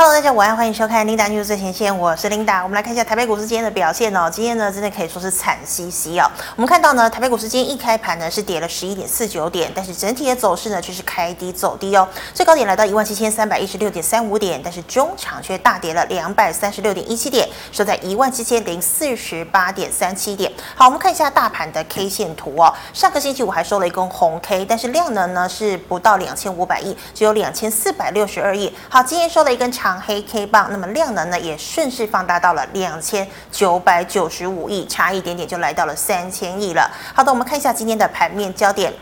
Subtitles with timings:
[0.00, 2.62] Hello，大家晚安，欢迎收看 Linda News 最前线，我是 Linda。
[2.62, 4.30] 我们来看一下台北股市今天的表现哦。
[4.32, 6.30] 今天呢，真的可以说是惨兮兮哦。
[6.54, 12.08] 我们看到呢，台北股市今天一开盘呢是跌了十一点四九点，但是整体的走势呢却是开低走低哦。
[12.32, 20.52] 最高点来到一万七千三百一十六点三五点，但是中场却大跌了两百三十六点一七点，收在一万七千零四十八点三七点。
[20.76, 22.72] 好，我们看一下大盘的 K 线图哦。
[22.92, 28.72] 上个星期五还收了一根红 K，但是量能呢是不到两千五百亿，只有两千四百六十二亿。
[28.88, 29.87] 好，今天收了一根长。
[29.88, 36.90] 长黑 K 棒，那么量能呢也顺势放大到了两千九百九十五亿，差一点点就来到了三千亿了。
[37.14, 38.92] 好的，我们看一下今天的盘面焦点。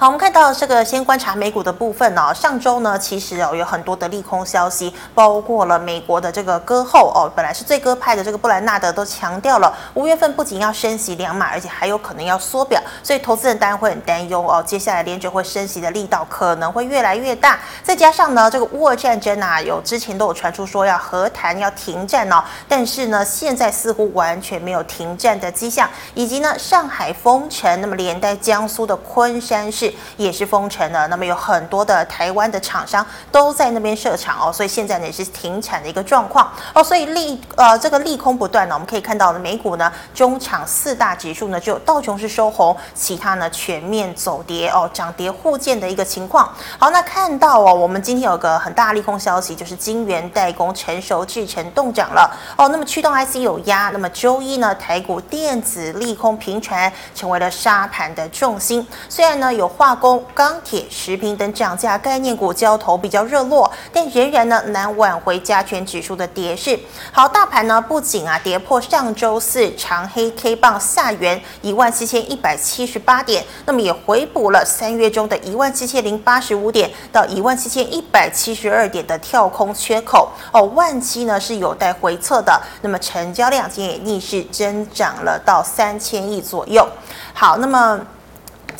[0.00, 2.32] 好，我们看到这个，先观察美股的部分哦。
[2.32, 14.64] 上周呢，其实哦有很多的利空消息，包括了美国的这个鸽后哦，本来是最鸽派的这个布兰纳德都强调了，五月份不仅要升息两码，而且还有可能要缩表，所以投资人当然会很担忧哦。
[14.66, 29.89] 接下来联准会升息的力道可能会越来越大，再加上呢，这个乌俄战争啊，有之前都有传出说要和谈要停战哦，但是呢，现在似乎完全没有停战的迹象，以及呢，上海封城，那么连带江苏的昆山市。
[30.16, 36.50] 也是封城了，那么有很多的台湾的厂商都在那边设厂哦，所以现在呢也是停产的一个状况。
[36.74, 46.52] 哦，所以利呃这个利空不断呢，我们可以看到呢，美股呢中场四大指数呢就道琼斯收红，其他呢全面走跌哦，涨跌互见的一个情况。
[46.78, 52.30] 好，那看到哦，我们今天有个很大利空消息，就是晶圆代工成熟制程冻涨了。
[52.56, 66.78] 哦，那么驱动 IC 有压，那么周一呢台股电子利空频传，成为了杀盘的重心，虽然呢有化工、钢铁、食品等涨价概念股交投比较热络，但仍然呢难挽回加权指数的跌势。
[67.10, 82.60] 好，大盘呢不仅啊跌破上周四长黑 K 棒下缘一万七千一百七十八点，那么也回补了三月中的一万七千零八十五点到一万七千一百七十二点的跳空缺口哦，万七呢是有待回测的。
[82.82, 86.86] 那么成交量今天也逆势增长了到三千亿左右。
[87.32, 87.98] 好，那么。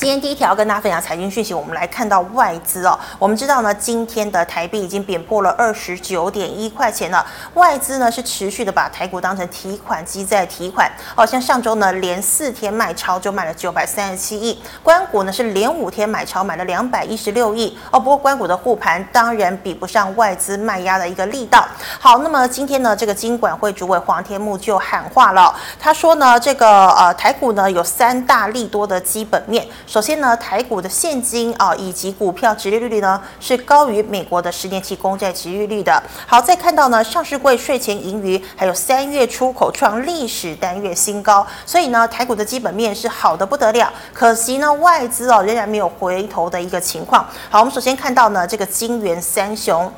[0.00, 2.98] 今天第一条跟大家分享财经讯息，我们来看到外资哦。
[3.18, 7.22] 我们知道呢，今天的台币已经贬破了二十九点一块钱了。
[7.52, 11.26] 外资呢是持续的把台股当成提款机在提款哦。
[11.26, 14.58] 像上周呢，连四天卖超就卖了九百三十七亿。
[14.82, 18.00] 关股呢是连五天买超买了两百一十六亿哦。
[18.00, 21.68] 不过关股的护盘当然比不上外资卖压的一个力道。
[21.98, 29.68] 好，那么今天呢，这个金管会主委黄天牧就喊话了，他说呢，这个呃台股呢有三大利多的基本面。
[29.90, 36.00] 首先呢，台股的现金啊，以及股票殖利率呢，是高于美国的十年期公债殖利率的。
[36.28, 43.92] 好，再看到呢，上市柜税前盈余，还有三月出口创历史单月新高，所以呢，台股的基本面是好的不得了。
[44.14, 47.28] 可惜呢，外资哦仍然没有回头的一个情况。
[47.50, 49.92] 好，我们首先看到呢，这个金元三雄。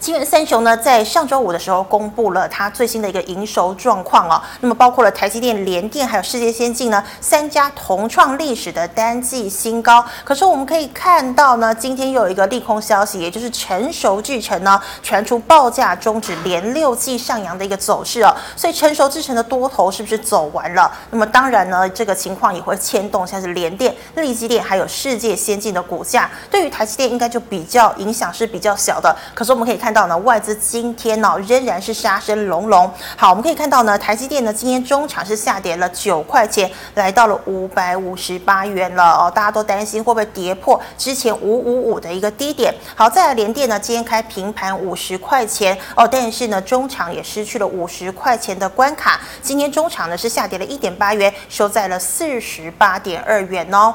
[0.00, 4.40] 晶圆三雄呢，在上周五的时候公布了它最新的一个营收状况哦。
[4.60, 10.04] 那么包括了台积电、联电还有世界先进呢三家同创历史的单季新高。
[10.24, 18.34] 可是我们可以看到呢，今天又有一个利空消息，也就是成熟制成呢传出报价终止，连六季上扬的一个走势哦。
[18.54, 20.90] 所以成熟制成的多头是不是走完了？
[21.10, 26.30] 那么当然呢，这个情况也会牵动像是联电、利积电还有世界先进的股价。
[26.48, 29.14] 对于台积电应该就比较影响是比较小的。
[29.34, 32.92] 可是我们可以看看到呢，外资今天呢仍然是杀声隆隆。
[33.16, 39.32] 好，我们可以看到呢，台积电呢今天中场是下跌了九块钱，来到了五百五十八元了哦。
[39.34, 42.70] 大家都担心会不会跌破之前五五五的一个低点。
[42.94, 49.18] 好，再来联电呢，今天开平盘五十块钱哦，但是呢中场也失去了五十块钱的关卡。
[49.40, 53.94] 今天中场呢是下跌了一点八元，收在了四十八点二元哦。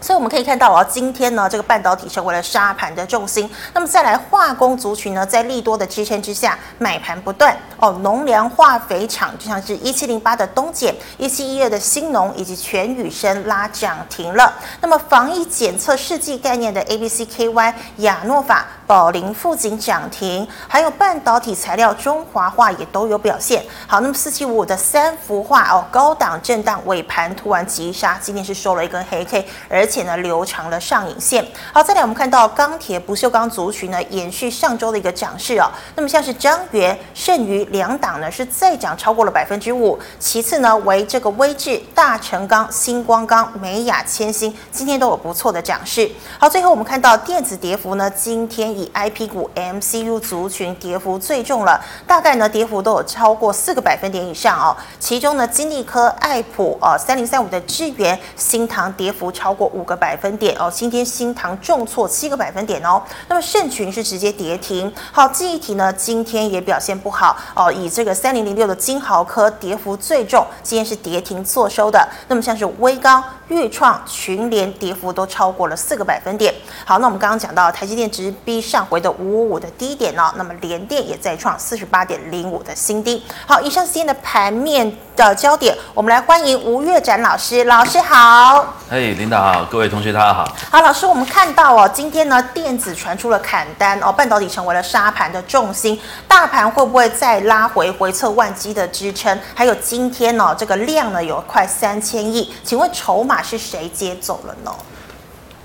[0.00, 3.50] 所以我们可以看到啊，今天呢，这个半导体成为了杀盘的重心。
[3.72, 7.90] 那么再来化工族群呢，在利多的支撑之下，买盘不断哦。
[8.02, 14.52] 农粮化肥厂就像是一七零八的东碱、一七一二的兴农以及全宇生拉涨停了。
[14.82, 23.64] 那么防疫检测试剂概念的 A B C K Y、亚诺法、宝林富锦涨停，还有半导体材料中华化也都有表现。
[23.86, 31.42] 好，那么四七五五的三幅化哦，高档震荡尾盘突然急杀，今天是收了一根黑 K，而而且呢，留长了上影线。
[31.72, 35.70] 好，再来我们看到钢铁不锈钢族群呢，延续上周的一个涨势哦。
[35.94, 46.10] 那么像是张元、盛余、两档呢是再涨超过了百分之五，其次呢为这个威致、大成钢、新光钢、美雅、千星，今天都有不错的涨势。
[46.38, 54.76] 好，最后我们看到电子跌幅呢，今天以 IP 股、MCU 族群跌幅最重了，大概呢跌幅都有超过四个百分点以上哦。
[55.00, 60.70] 其中呢，金丽科、爱普、哦三零三五的智原、新唐跌幅超过五个百分点哦。
[60.72, 63.02] 今天新塘重挫七个百分点哦。
[63.28, 64.92] 那么盛群是直接跌停。
[65.12, 72.08] 好，记忆体呢今天也表现不好哦，以这个三零零六的金豪科跌幅最重，今天是跌停坐收的。
[72.28, 76.54] 那么像是威刚、钰创、群联跌幅都超过了四个百分点。
[76.84, 83.22] 好，那我们刚刚讲到台积电直逼上回的五五五的低点哦，那么联电也再创四十八点零五的新低。
[83.46, 88.74] 好，以上今天的盘面的焦点，我们来欢迎吴月展老师，老师好。
[88.88, 90.46] 嘿，领导好，各位同学大家好。
[90.70, 95.98] 好，老师，我们看到哦，今天呢电子传出了砍单哦，半导体成为了沙盘的重心，
[96.28, 99.36] 大盘会不会再拉回回测万基的支撑？
[99.54, 104.70] 还有今天呢、哦、这个量呢有快三千亿，请问筹码是谁接走了呢？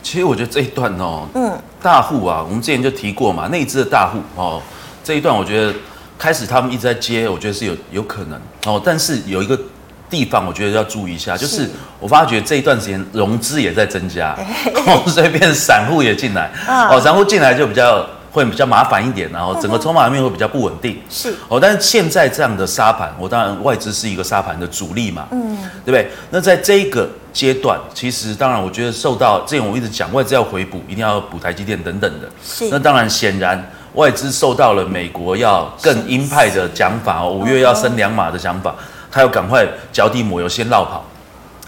[0.02, 4.62] 其实我觉得这一段哦，嗯，大户啊，我们之前就提过嘛，内资的大户哦，
[5.04, 5.74] 这一段我觉得
[6.22, 9.60] 开始他们一直在接，我觉得是有有可能哦，但是有一个
[10.08, 11.68] 地方我觉得要注意一下，就是
[12.00, 14.38] 我发觉这一段时间融资也在增加，
[14.86, 16.52] 哦，所以变散户也进来，
[16.92, 18.06] 哦，散户进来就比较。
[18.34, 20.98] 会比较麻烦一点，然后整个筹码面会比较不稳定。
[21.10, 26.10] 是哦，但是现在这样的沙盘，我当然外资是一个沙盘的主力嘛，嗯，对不对？
[26.30, 32.30] 那在这一个阶段，其实当然我觉得受到之前我一直讲外资要回补，一定要补台积电等等的。
[32.42, 33.62] 是，那当然显然
[33.94, 38.74] 外资受到了美国要更鹰派的讲法，五月要升两码的讲法，
[39.12, 41.06] 他要赶快脚底抹油先落跑。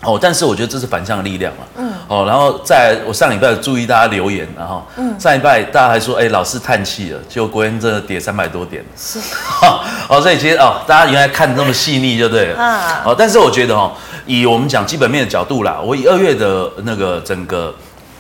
[0.06, 1.60] 哦，但是我觉得这是反向的力量嘛。
[1.78, 1.94] 嗯。
[2.10, 8.84] 哦，然后在我上礼拜注意大家留言，然后，嗯，上礼拜大家还说，哎，老是叹气了，结果国元真的跌三百多点。
[8.98, 9.18] 是。
[10.10, 12.62] 哦，所以其实哦，大家原来看得那么细腻就对了。
[12.62, 13.02] 啊。
[13.06, 13.94] 哦，但是我觉得哦，
[14.26, 17.74] 以我们讲基本面的角度啦，我以二月的那个整个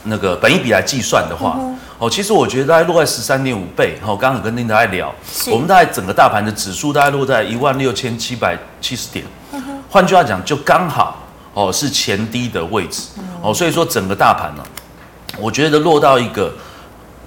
[0.04, 3.98] 那个本益比来计算的话，嗯、哦，其实我觉得大概落在十三点五倍。
[4.06, 5.16] 哦，刚刚跟大家聊，
[5.50, 9.24] 我们大概整个大盘的指数大概落在一万六千七百七十点。
[9.90, 11.20] 换句话讲，就刚好。
[11.54, 13.04] 哦，是前低的位置，
[13.40, 14.64] 哦，所以说整个大盘呢，
[15.38, 16.52] 我觉得落到一个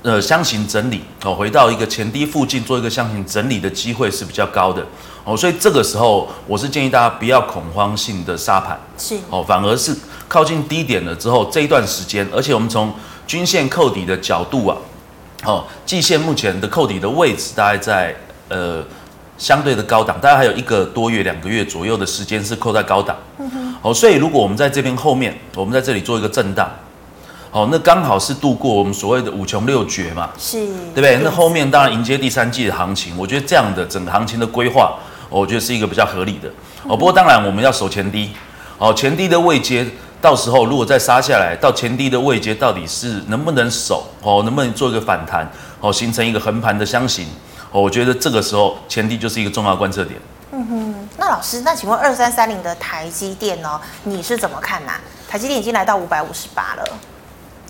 [0.03, 4.85] 呃箱型整理，哦，回到一个前低附近做一个箱型整理的机会是比较高的，
[5.23, 9.97] 哦，所以这个时候我是建议大家不要恐慌性的杀盘，是，哦，反而是
[10.27, 12.93] 靠近低点了之后这一段时间，而且我们从
[13.27, 14.77] 均线扣底的角度啊，
[15.45, 18.15] 哦，季线目前的扣底的位置大概在
[18.49, 18.85] 呃。
[19.39, 23.15] 相对的高档，大概还有一个多月、两个月左右的时间是扣在高档。
[23.37, 23.75] 嗯哼。
[23.83, 26.67] 好，所以如果我们在这边后面，我们在这里做一个震荡，
[27.51, 30.31] 哦，那刚好是度过我们所谓的五穷六绝嘛。
[30.39, 30.57] 是。
[30.95, 31.19] 对不对？
[31.23, 34.95] 那后面当然迎接第三季的行情，我觉得这样的整个行情的规划，
[35.29, 36.49] 我觉得是一个比较合理的。
[36.85, 38.31] 哦，不过当然我们要守前低。
[38.79, 39.87] 哦，前低的位阶，
[40.27, 44.05] 到时候如果再杀下来，到前低的位阶到底是能不能守？
[44.23, 45.49] 哦，能不能做一个反弹？
[45.81, 47.29] 哦，形成一个横盘的箱型
[47.71, 47.81] 哦？
[47.81, 50.19] 我觉得这个时候前低就是一个重要观测点。
[50.51, 53.81] 嗯哼，那老师，那请问二三三零的台积电呢？
[54.03, 54.91] 你是怎么看呢？
[55.29, 56.85] 台积电已经来到五百五十八了。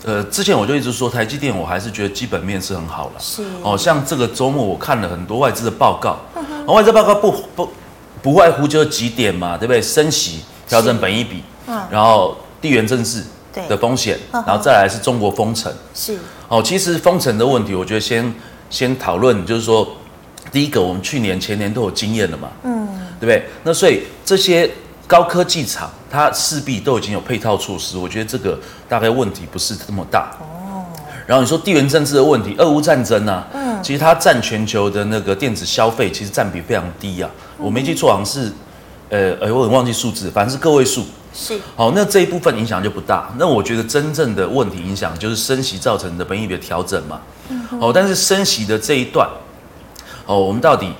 [0.05, 3.19] 呃，之前我就一直说台积电，我还是觉得基本面是很好了。
[3.19, 3.45] 是。
[3.61, 6.17] 哦，像这个周末我看了很多外资的报告，
[6.65, 7.69] 外资报告不不
[8.23, 9.79] 不外乎就是几点嘛，对不对？
[9.79, 13.23] 升息、调整本益比，嗯，然后地缘政治
[13.69, 15.71] 的风险，然后再来是中国封城。
[15.93, 16.17] 是。
[16.47, 18.33] 哦，其实封城的问题，我觉得先。
[18.69, 19.87] 先讨论，就是说，
[20.51, 22.85] 第一个，我们去年、前年都有经验了嘛，嗯，
[23.17, 23.45] 对不对？
[23.63, 24.69] 那所以这些
[25.07, 28.59] 高科技厂，它势必都已经有配套措施，我觉得这个
[28.89, 30.35] 大概问题不是这么大。
[30.41, 30.83] 哦。
[31.25, 33.47] 然后你说地缘政治的问题，俄乌战争呢、啊？
[33.53, 37.29] 嗯，其实它占全球的那个电子消费，其实占比非常低啊。
[37.59, 38.51] 嗯、我没记错，好像是，
[39.09, 41.05] 呃，哎，我很忘记数字，反正是个位数。
[41.33, 41.59] 是。
[41.75, 43.29] 好，那这一部分影响就不大。
[43.37, 47.21] 那我觉得真正的问题影响就是升息造成的本益比的调整嘛。
[47.79, 49.29] 哦，但是升息的这一段，
[50.25, 50.91] 哦，我们到底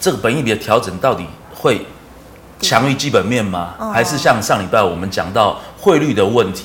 [0.00, 1.86] 这个本益比的调整到底会
[2.60, 3.74] 强于基本面吗？
[3.92, 6.64] 还是像上礼拜我们讲到汇率的问题，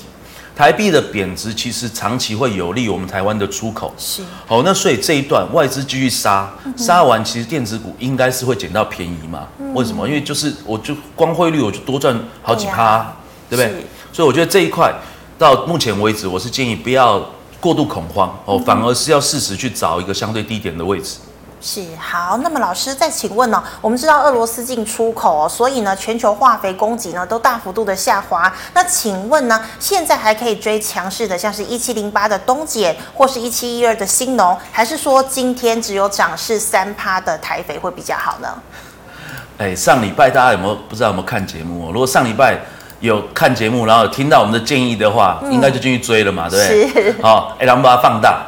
[0.59, 3.93] 台币的贬值其实长期会有利我们台湾的出口。
[3.97, 4.21] 是。
[4.45, 9.47] 好，那所以这一段外资继续杀，杀完其实电子股应该是会捡到便宜嘛？
[9.73, 10.05] 为什么？
[10.05, 12.13] 因为就是我就光汇率我就多赚
[12.43, 13.15] 好几趴，
[13.49, 13.85] 对不对？
[14.11, 14.93] 所以我觉得这一块
[15.37, 17.25] 到目前为止，我是建议不要。
[17.61, 21.17] 过度恐慌哦，反而是要适时去找一个相对低点的位置。
[21.61, 23.61] 是好，那么老师再请问呢？
[23.81, 28.51] 我们知道俄罗斯进出口哦，所以呢，全球化肥供给呢都大幅度的下滑。
[28.73, 38.47] 那请问呢，现在还可以追强势的，像是一七零八的东碱，或是一七一二的新农，还是说今天只有涨势三趴的台肥会比较好呢？
[39.57, 41.87] 哎，上礼拜大家有没有不知道有没有看节目？
[41.87, 42.57] 哦如果上礼拜
[43.01, 47.03] 有看节目，然后有听到我们的建议的话，嗯、应该就进去追了嘛，对不对？
[47.03, 47.21] 是。
[47.21, 48.45] 好，哎，然后把它放大。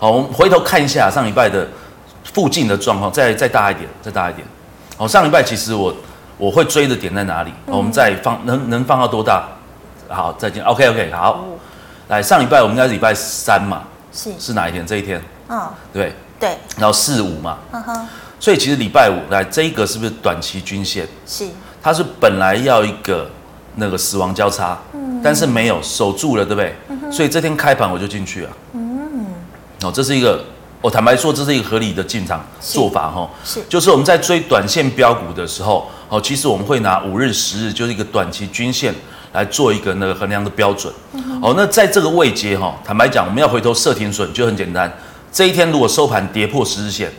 [0.00, 1.68] 好，我们回头看一下上礼拜的
[2.24, 4.46] 附近的状况，再再大一点，再大一点。
[4.96, 5.94] 好，上礼拜其实我
[6.36, 7.50] 我会追的点在哪里？
[7.66, 9.48] 嗯、我们再放能能放到多大？
[10.08, 10.62] 好，再见。
[10.64, 11.32] OK OK，好。
[11.32, 11.44] 哦、
[12.08, 13.82] 来，上礼拜我们应该是礼拜三嘛？
[14.12, 14.86] 是是哪一天？
[14.86, 15.22] 这一天？
[15.48, 16.56] 嗯、哦，对对。
[16.76, 17.58] 然后四五嘛。
[17.72, 18.08] 嗯哼。
[18.38, 21.06] 所以其实礼拜五来这一个是不是短期均线？
[21.26, 21.46] 是。
[21.82, 23.30] 它是本来要一个
[23.76, 26.74] 那个死亡交叉，嗯，但是没有守住了，对不对？
[26.88, 28.50] 嗯、所以这天开盘我就进去了。
[28.72, 29.26] 嗯。
[29.84, 30.44] 哦，这是一个，
[30.82, 33.28] 我坦白说，这是一个合理的进场做法哈。
[33.44, 38.94] 是，就是我们在追短线标股的时候，哦，其实我们会拿五日、十日，就是一个短期均线
[39.32, 40.90] 来做一个那个衡量的标准。
[41.42, 44.90] 哦，那在这个位阶哈，坦白讲，我们要回头设停损就很简单。
[45.30, 47.12] 这一天如果收盘跌破十日线，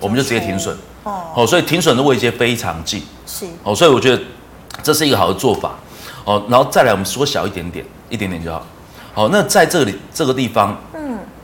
[0.00, 0.74] 我们就直接停损。
[1.04, 3.02] 哦，所以停损的位阶非常近。
[3.26, 3.44] 是。
[3.62, 4.22] 哦，所以我觉得
[4.82, 5.74] 这是一个好的做法。
[6.24, 8.64] 哦，然后再来我们缩小一点点，一点点就好。
[9.12, 10.74] 好，那在这里这个地方。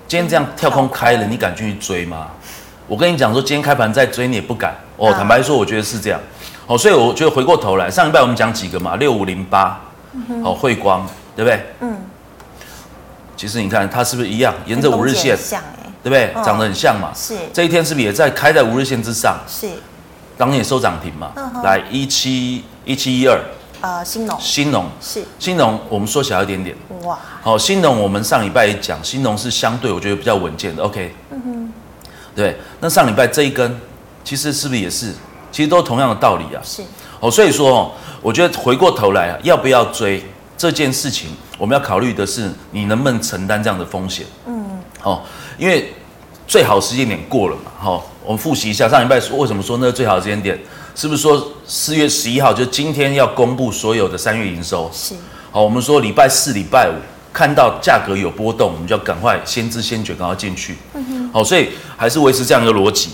[0.08, 2.28] 今天这样跳空开了，你敢进去追吗？
[2.86, 5.12] 我跟你讲说，今天开盘再追你也不敢哦。
[5.12, 6.18] 坦白说，我觉得是这样
[6.66, 6.78] 哦。
[6.78, 9.78] 所以我觉得回过头来，上礼拜我们讲几个嘛，六五零八，
[10.42, 11.62] 好，汇光，对不对？
[11.80, 11.98] 嗯。
[13.36, 15.36] 其实你看它是不是一样，沿着五日线，
[16.02, 16.32] 对不对？
[16.42, 17.12] 长得很像嘛。
[17.14, 17.36] 是。
[17.52, 19.38] 这一天是不是也在开在五日线之上？
[19.46, 19.68] 是。
[20.38, 21.32] 当天也收涨停嘛。
[21.62, 23.38] 来一七一七一二。
[23.80, 26.76] 呃，兴农，兴农是兴农，我们缩小一点点。
[27.04, 30.82] 哇，好，兴农，我们上礼拜也讲，兴农是相对我觉得比较稳健的。
[30.82, 31.72] OK，嗯哼，
[32.34, 33.80] 对，那上礼拜这一根，
[34.24, 35.14] 其实是不是也是，
[35.52, 36.60] 其实都同样的道理啊。
[36.64, 36.82] 是，
[37.20, 40.24] 哦，所以说哦，我觉得回过头来啊，要不要追
[40.56, 44.26] 这件事情，我们要考虑的是你能不能承担这样的风险。
[44.46, 45.22] 嗯，哦，
[45.56, 45.94] 因为
[46.48, 47.70] 最好时间点过了嘛。
[47.78, 50.58] 好，我们复习一下上礼拜说为什么说那个最好的时间点。
[50.98, 54.90] 是不是说四月十一号就今天要公布所有的三月营收？
[54.92, 55.14] 是。
[55.52, 56.94] 好，我们说礼拜四、礼拜五
[57.32, 60.76] 看到价格有波动，我们就要赶快先知先觉，赶快进去。
[60.94, 61.32] 嗯哼。
[61.32, 63.10] 好，所以还是维持这样一个逻辑。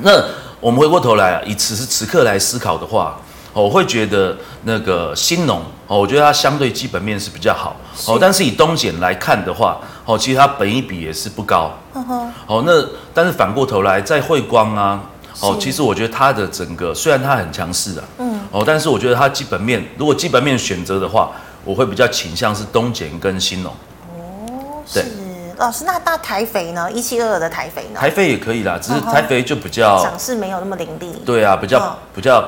[0.00, 0.12] 那
[0.60, 3.20] 我们回过头来啊，以此时此刻来思考的话，
[3.52, 4.34] 我会觉得
[4.64, 7.76] 那个新农哦，我觉得它相对基本面是比较好。
[8.06, 11.70] 哦，但是以东碱来看的话，哦，其实它本益比也是不高。
[11.92, 12.32] 嗯哼。
[12.46, 14.98] 好，那但是反过头来在汇光啊。
[15.40, 21.30] 哦，其实我觉得它的整个虽然它很强势啊，嗯，哦，但是我觉得它基本面，如果基本面选择的话，
[21.64, 23.72] 我会比较倾向是东碱跟新农。
[24.16, 25.08] 哦，对是
[25.56, 26.90] 老师，那大台肥呢？
[26.90, 28.00] 一七二二的台肥呢？
[28.00, 31.12] 台肥也可以啦，只是台肥就比较涨势没有那么凌厉。
[31.24, 32.42] 对啊，比较、哦、比较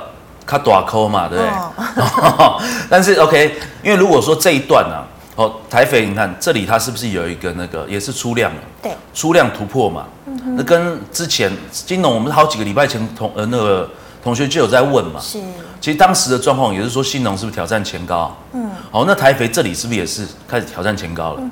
[0.45, 2.03] 卡短抠嘛，对不对？
[2.03, 2.61] 哦、
[2.91, 5.05] 但是 OK，因为如果说这一段呢、啊。
[5.35, 8.61] 哦，台肥，你看这里它是不是有一个那个也是出量了？
[8.83, 10.07] 对，出量突破嘛。
[10.27, 10.57] 嗯哼。
[10.57, 13.91] 那跟之前金融，我们好几个礼拜前同呃那个
[14.23, 15.19] 同学就有在问嘛。
[15.19, 15.41] 是。
[15.81, 18.37] 其实当时的状况也是说，新农是不是挑战前高？
[18.53, 18.71] 嗯。
[18.91, 21.43] 哦，那台肥这里是不是也是开始挑战前高了？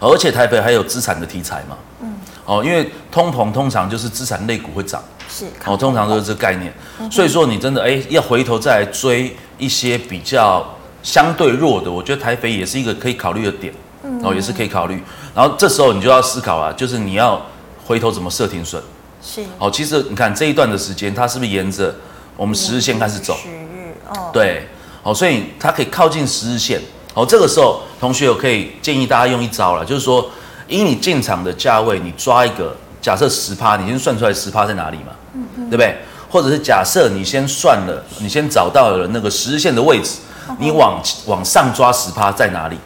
[0.00, 1.76] 而且台肥还有资产的题材嘛。
[2.00, 2.14] 嗯。
[2.46, 5.02] 哦，因为通膨通常就是资产类股会涨。
[5.28, 5.44] 是。
[5.66, 6.72] 哦，通常都是这个概念。
[6.98, 7.10] 嗯。
[7.10, 10.66] 所以说你真的哎要回头再来追一些比较。
[11.06, 13.72] 相对弱的，我觉得台肥也是一个可以考虑的点，
[14.02, 15.00] 嗯，哦，也是可以考虑。
[15.32, 17.40] 然后这时候你就要思考啊，就是你要
[17.86, 18.82] 回头怎么设停损。
[19.22, 19.44] 是。
[19.56, 21.94] 哦，其实你看这一段的时间，它是不是沿着
[22.36, 23.36] 我们十日线开始走？
[23.36, 24.30] 十日哦。
[24.32, 24.66] 对。
[25.04, 26.80] 哦，所以它可以靠近十日线。
[27.14, 30.28] 哦，这个时候同学我可以建议大家用一招了，就是说，
[30.66, 35.12] 以你进场的价位，你抓一个假设十趴，你先算出来十趴在哪里嘛？
[35.34, 35.70] 嗯嗯。
[35.70, 35.96] 对不对？
[36.28, 40.16] 或者是假设你先算了，你先找到了那个十日线的位置。
[40.58, 42.76] 你往往上抓十趴在哪里？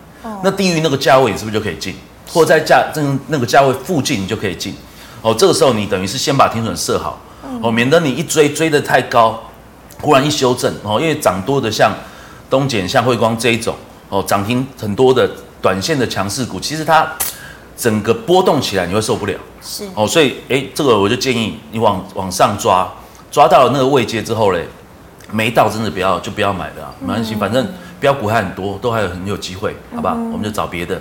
[0.43, 1.95] 那低于那个价位，你是不是就可以进？
[2.27, 4.75] 或在价正那个价位附近，你就可以进。
[5.23, 7.19] 哦，这个时候你等于是先把停损设好，
[7.63, 9.43] 哦，免得你一追追得太高，
[10.01, 11.93] 忽然一修正哦，因为涨多的像
[12.49, 13.75] 东碱、像慧光这一种
[14.09, 15.29] 哦，涨停很多的
[15.61, 17.07] 短线的强势股，其实它
[17.77, 19.35] 整个波动起来你会受不了。
[19.61, 22.91] 是哦，所以哎，这个我就建议你往往上抓，
[23.31, 24.67] 抓到了那个位阶之后嘞。
[25.33, 27.67] 没到真的不要就不要买了，没关系，反正
[27.99, 30.13] 标股还很多，都还有很有机会，好吧？
[30.13, 31.01] 我们就找别的。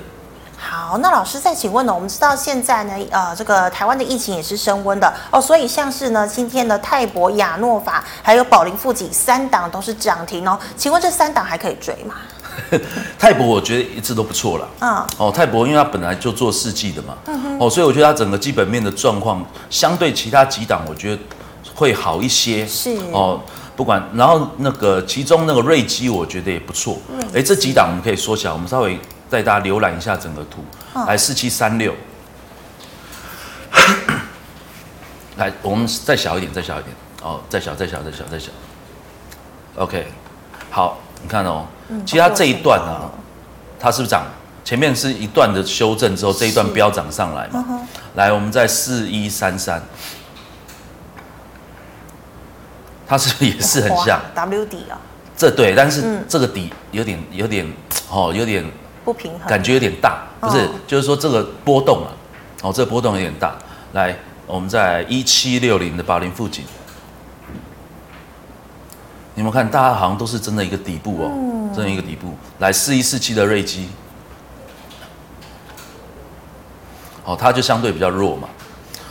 [0.62, 1.96] 好，那老师再请问呢？
[1.96, 10.60] 我们知道现在呢，呃，这个台湾的疫情也是升温的哦，所以像是呢，今天的泰博、亚诺法还有宝林富锦三档都是涨停哦。
[10.76, 12.16] 请问这三档还可以追吗？
[13.18, 14.68] 泰博我觉得一直都不错了。
[14.82, 21.22] 嗯，哦，泰博因为它本来就做世纪的嘛，嗯哦，所以我觉得它整个基本面的状况相对其他几档，我觉得
[21.74, 22.68] 会好一些。
[22.68, 23.40] 是哦，
[23.80, 26.98] 不管然后那个其中那个瑞基，我觉得也不错。
[27.34, 30.62] 哎，这几档我们可以缩小，我们稍微带大家浏览一下整个图。
[31.08, 31.96] 来四七三六，
[35.38, 36.94] 来我们再小一点，再小一点。
[37.24, 38.52] 哦，再小，再小，再小，再小。
[39.78, 40.06] OK，
[40.70, 41.66] 好，你看哦，
[42.06, 43.08] 其实它这一段啊，
[43.80, 44.26] 它是不是涨？
[44.66, 47.64] 前面是一段的修正之后，这一段飙涨上来嘛。
[48.16, 49.82] 来，我们在四一三三，
[53.10, 55.02] 它是不是也是很像 W 底啊？
[55.36, 57.66] 这对，但是这个底有点有点
[58.08, 58.64] 哦，有点
[59.04, 60.70] 不平衡，感觉有点大，不是？
[60.86, 62.12] 就是说这个波动啊，
[62.62, 63.56] 哦，这个波动有点大。
[63.94, 66.64] 来，我们在一七六零的八零附近。
[69.34, 72.36] 你们看，大家好像都是真的一个底部哦，嗯、真的一个底部。
[72.60, 73.88] 来，四一四七的瑞基，
[77.24, 78.50] 哦，它就相对比较弱嘛，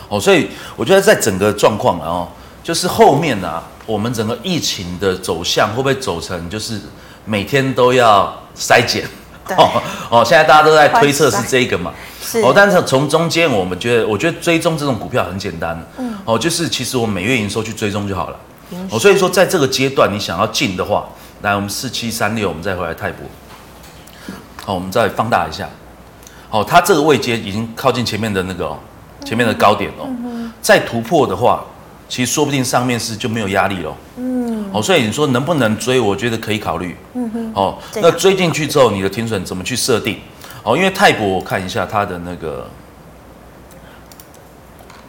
[0.09, 2.29] 哦，所以我觉得在整个状况哦，
[2.69, 6.79] 就是后面啊，我们整个疫情的走向会不会走成就是
[7.25, 9.09] 每天都要筛检？
[9.47, 18.37] 对 哦哦，现在大家都在推测是这个嘛，是哦，但是从中间我们觉得，我觉得追踪这种股票很简单，嗯，哦，就是其实我们每月营收去追踪就好了。
[18.91, 21.09] 哦，所以说在这个阶段你想要进的话，
[21.41, 23.27] 来我们四七三六，我们再回来泰博。
[24.67, 25.67] 好，我们再放大一下。
[26.51, 28.79] 好，它这个位阶已经靠近前面的那个
[29.25, 30.07] 前面的高点哦。
[30.61, 31.65] 再突破的话，
[32.09, 33.97] 其实说不定上面是就没有压力了。
[34.17, 34.65] 嗯。
[34.73, 36.01] 哦，所以你说能不能追？
[36.01, 36.97] 我觉得可以考虑。
[37.15, 37.53] 嗯哼。
[37.55, 40.19] 哦，那追进去之后，你的停损怎么去设定？
[40.63, 42.69] 哦，因为泰博我看一下它的那个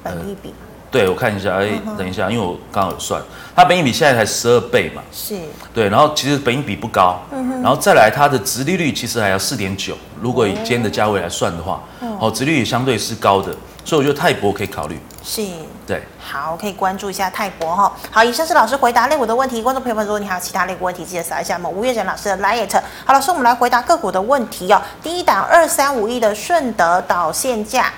[0.04, 0.54] 本益比。
[0.92, 3.22] 对，我看一下，哎，等一下，因为我刚好有算，
[3.56, 5.38] 它本益比现在才十二倍嘛，是，
[5.72, 11.84] 对，然后其实本益比不高，嗯哼，然后再来它的殖利率其实还要四点九，如果以今天的价位来算的话，
[12.20, 15.42] 哦，殖利率相对是高的，所以我觉得泰博可以考虑，是，
[15.86, 17.92] 对，好，可以关注一下泰博哈。
[18.12, 22.82] 好，以上是老师回答类股的问题，观众朋友们，如果你还有其他类股问题，记得扫一下我们吴月展老师的 LINE。
[23.06, 24.82] 好，老师，我们来回答个股的问题哦。
[25.04, 27.92] 第一档二三五亿的顺德导线架，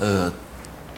[0.00, 0.32] 呃。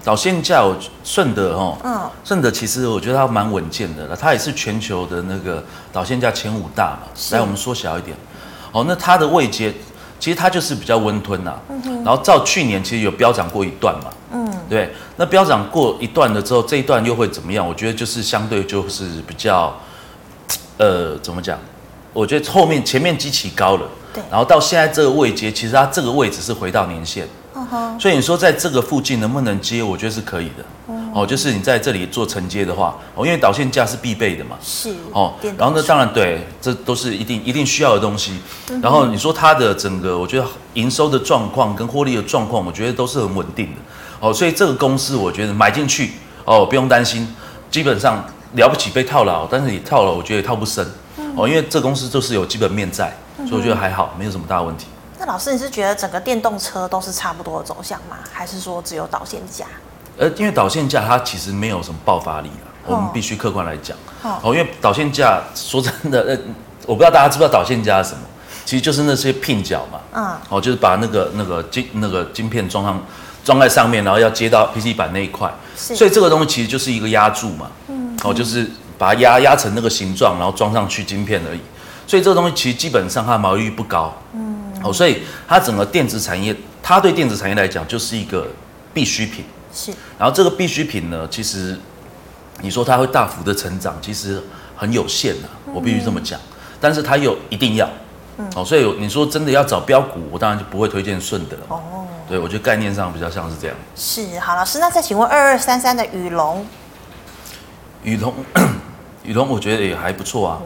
[0.03, 0.75] 导线架，我
[1.05, 5.63] 顺德哦，嗯，顺德其实我觉得它蛮稳健的了，它也是全球的那个
[5.93, 7.01] 导线架前五大嘛。
[7.33, 8.17] 来，我们缩小一点，
[8.73, 9.71] 哦，那它的位阶
[10.21, 17.67] 其实它就是比较温吞呐、啊，嗯哼，然后照去年其实有飙涨过一段嘛，嗯，对，那飙涨过一段了之后，这一段又会怎么样？
[17.67, 19.75] 我觉得就是相对就是比较，
[20.77, 21.59] 呃，怎么讲？
[22.13, 27.27] 我觉得后面前面基期高了，对，然后到现在这个位阶，其实它这个位置是回到年线。
[28.01, 29.83] 所以你说在这个附近能不能接？
[29.83, 30.95] 我觉得是可以的。
[31.15, 34.57] 哦，就是你在这里做承接的话，哦，因为导线架是必备的嘛。
[34.63, 34.95] 是。
[35.13, 38.41] 哦，然后呢，当然对，这都是一定一定需要的东西。
[38.83, 43.81] 然后你说它的整个，我觉得营收的状况跟获利的状况，我觉得都是很稳定的。
[44.21, 46.13] 哦，所以这个公司我觉得买进去
[46.45, 47.27] 哦，不用担心，
[47.71, 50.87] 基本上了不起被套牢，但是你套了，我觉得也套不深。
[51.37, 53.17] 哦，因为这公司就是有基本面在，
[53.49, 54.87] 所以我觉得还好，没有什么大问题。
[55.19, 58.17] 那老师，你是觉得整个电动车都是差不多的走向吗？
[58.33, 59.67] 还是说只有导线架？
[60.19, 63.97] 呃，因为导线架它其实没有什么爆发力啊，哦、我们必须客观来讲。
[64.23, 66.39] 哦，因为导线架说真的， 呃，
[66.87, 68.21] 我不知道大家知不知道导线架是什么？
[68.67, 69.99] 其实就是那些拼角嘛。
[70.15, 70.37] 嗯。
[70.51, 73.03] 哦，就是把那个那个晶那个晶片装上
[73.43, 75.51] 装在上面，然后要接到 PC 板那一块。
[75.77, 75.97] 是。
[75.97, 77.71] 所以这个东西其实就是一个压柱嘛。
[77.89, 78.17] 嗯。
[78.23, 78.69] 哦，就是
[78.99, 81.61] 把它压压成那个形状，然后装上去晶片而已。
[82.07, 84.15] 所以这个东西其实基本上它的毛利率不高。
[84.35, 84.71] 嗯。
[84.85, 88.47] 哦，所以它整个电子产业，它对电子产业来讲就是一个
[88.93, 89.45] 必需品。
[89.75, 89.93] 是。
[90.19, 91.79] 然后这个必需品呢，其实
[92.61, 94.43] 你说它会大幅的成长，其实
[94.77, 96.39] 很有限呐、啊，我必须这么讲。
[96.81, 97.89] 但是它又一定要。
[98.39, 98.47] 嗯。
[98.57, 101.57] 哦，所以你说真的要找标股，我当然就不会推荐顺德。
[101.69, 102.07] 哦。
[102.29, 103.77] 对，我觉得概念上比较像是这样。
[103.97, 106.65] 是，好，老师，那再请问二二三三的雨龙。
[108.05, 108.33] 雨龙，
[109.25, 110.61] 雨龙，我觉得也还不错啊。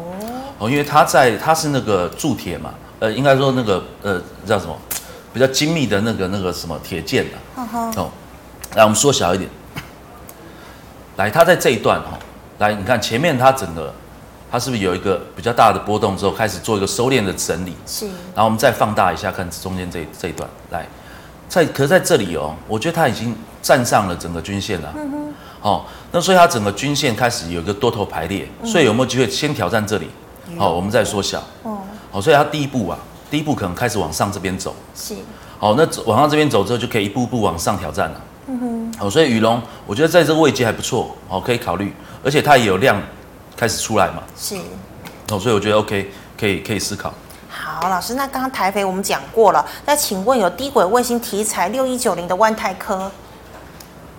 [0.58, 0.70] 哦。
[0.70, 2.74] 因为它在，它是那个铸铁嘛。
[3.00, 4.78] 呃，应该说那个呃叫什么，
[5.32, 7.68] 比较精密的那个那个什么铁件的、啊。
[7.72, 8.00] Uh.
[8.00, 8.10] 哦，
[8.74, 9.48] 来我们缩小一点。
[11.16, 12.18] 来，它在这一段哈、哦，
[12.58, 13.92] 来你看前面它整个，
[14.50, 17.74] 它是不是有一个比较大的波动之后开始做一个收敛的整理？
[17.86, 18.06] 是。
[18.06, 20.48] 然后我们再放大一下，看中间这这一段。
[20.70, 20.86] 来，
[21.48, 24.92] 在可是在这里哦，我觉得它已经站上了整个均线了。
[24.96, 25.34] 嗯哼。
[25.62, 30.08] 哦，那所以它整个均线开始有一个多头排列，所以有没有机会先挑战这里？
[30.58, 31.38] 好、哦，我们再缩小。
[31.62, 31.78] 哦。
[32.10, 32.98] 哦，所以它第一步啊，
[33.30, 35.14] 第一步可能开始往上这边走，是。
[35.58, 38.20] 好，那往上这边走之后，就可以一步步往上挑战了。
[38.46, 38.94] 嗯哼。
[38.98, 43.00] 好，所以宇龙，我觉得在这个位阶还不错，好，可以考虑，而且它也有量
[43.56, 44.22] 开始出来嘛。
[44.38, 44.56] 是。
[45.30, 47.12] 哦，所以我觉得 OK，可以可以思考。
[47.48, 53.10] 好，老师，那刚刚台肥我们讲过了，那请问有低轨卫星题材六一九零的万泰科？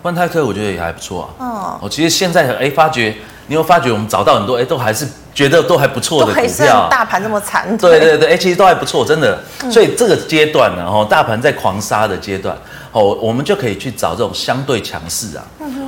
[0.01, 1.27] 万泰科我觉得也还不错啊。
[1.39, 3.15] 哦，哦，其实现在哎，发觉
[3.47, 6.87] 你有发觉我们找到很多哎，都还是觉得都还不错的股票。
[6.89, 7.77] 大盘这么惨。
[7.77, 9.37] 对对对，哎，其实都还不错，真的。
[9.71, 12.57] 所以这个阶段呢，哦，大盘在狂杀的阶段，
[12.95, 15.43] 哦，我们就可以去找这种相对强势啊。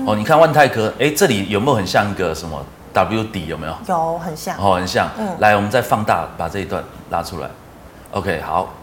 [0.06, 3.48] 哦，你看万泰科，哎，这里有没有很像一个什么 W 底？
[3.48, 3.74] 有没有？
[3.88, 4.58] 有，很像。
[4.58, 5.10] 哦，很像。
[5.18, 5.26] 嗯。
[5.40, 7.50] 来，我们再放大，把这一段拉出来。
[8.12, 8.74] OK，好。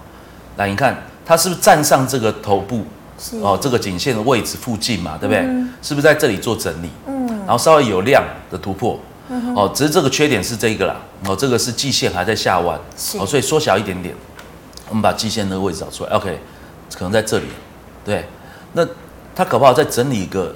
[0.57, 2.87] 来，你看它是不是站上这个头部？
[3.19, 5.45] 是哦，这个颈线的位置附近嘛，对不对？
[5.45, 6.89] 嗯、是不是在这里做整理？
[7.07, 14.15] 嗯，然后稍微有量的突破，嗯、哦，只是这个缺点是这个啦，哦，这个是季线还在下弯，是哦，所以缩小一点点，
[14.89, 16.41] 我们把季线那个位置找出来，OK，
[16.95, 17.45] 可能在这里，
[18.05, 18.25] 对，
[18.73, 18.87] 那
[19.35, 20.55] 它搞不好再整理一个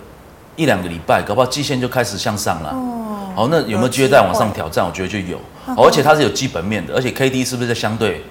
[0.57, 4.85] 一两个礼拜，搞不好季线就开始向上了，哦，好，那有没有机会再往上挑战？
[4.85, 5.39] 我觉得就有，
[5.77, 8.25] 哦，而且它是有基本面的，而且 KD 是不是在相对？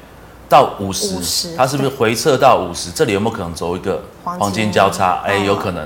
[0.49, 2.89] 到五十，它是不是回撤到五十？
[2.89, 5.21] 这里有没有可能走一个黄金交叉？
[5.25, 5.85] 哎，有可能。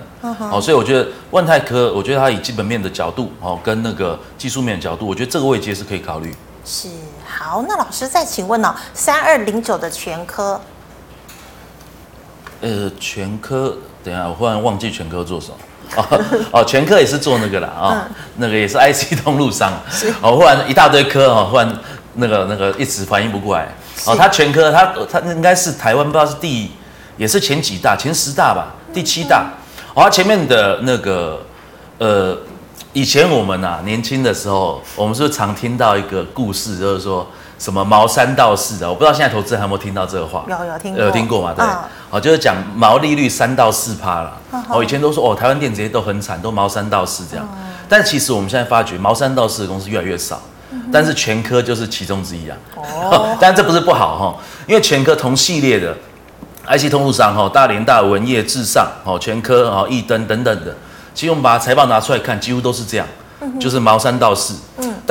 [0.51, 6.31] 哦，所以我觉得万泰科，我觉得它以基本面的角度，哦，跟那个技术面的角度，我觉得这个位阶是可以考虑。
[6.63, 6.89] 是，
[7.25, 10.61] 好，那老师再请问哦，三二零九的全科，
[12.61, 15.55] 呃，全科，等一下，我忽然忘记全科做什么。
[15.97, 19.73] 哦哦，全科也是做那个啦啊，那个也是 IC 通路商。
[19.91, 21.69] 是，哦，忽然一大堆科哦，忽然
[22.13, 23.67] 那个那个一直反应不过来。
[24.05, 26.69] 哦，他全科，他他应该是台湾不知道是第，
[27.17, 29.51] 也是前几大，前十大吧，第七大。
[29.93, 31.41] 哦，他前面的那个，
[31.97, 32.37] 呃，
[32.93, 37.27] 以前我们啊年轻的时候，我们是不是常听到一个故事，就是说
[37.61, 38.89] 什么毛三到四啊？
[38.89, 40.43] 我不知道现在投资人有没有听到这个话？
[40.49, 41.53] 有有听过，有听过嘛？
[41.55, 41.63] 对，
[42.09, 44.35] 哦，就是讲毛利率三到四趴了。
[44.67, 47.47] 哦，以前都说哦，台湾电子业都很惨，都毛三到四这样。
[47.87, 50.41] 但其实我们现在发觉，毛三到四的公司越来越少。
[50.91, 54.35] 但是全科就是其中之一啊，哦， 但这不是不好哈，
[54.67, 55.95] 因为全科同系列的
[56.65, 60.73] IC 通路商哈，大联大、文业、至上、哦全科、哦易登等等的，
[61.13, 63.05] 其实我们把财报拿出来看，几乎都是这样，
[63.59, 64.55] 就是毛三到四。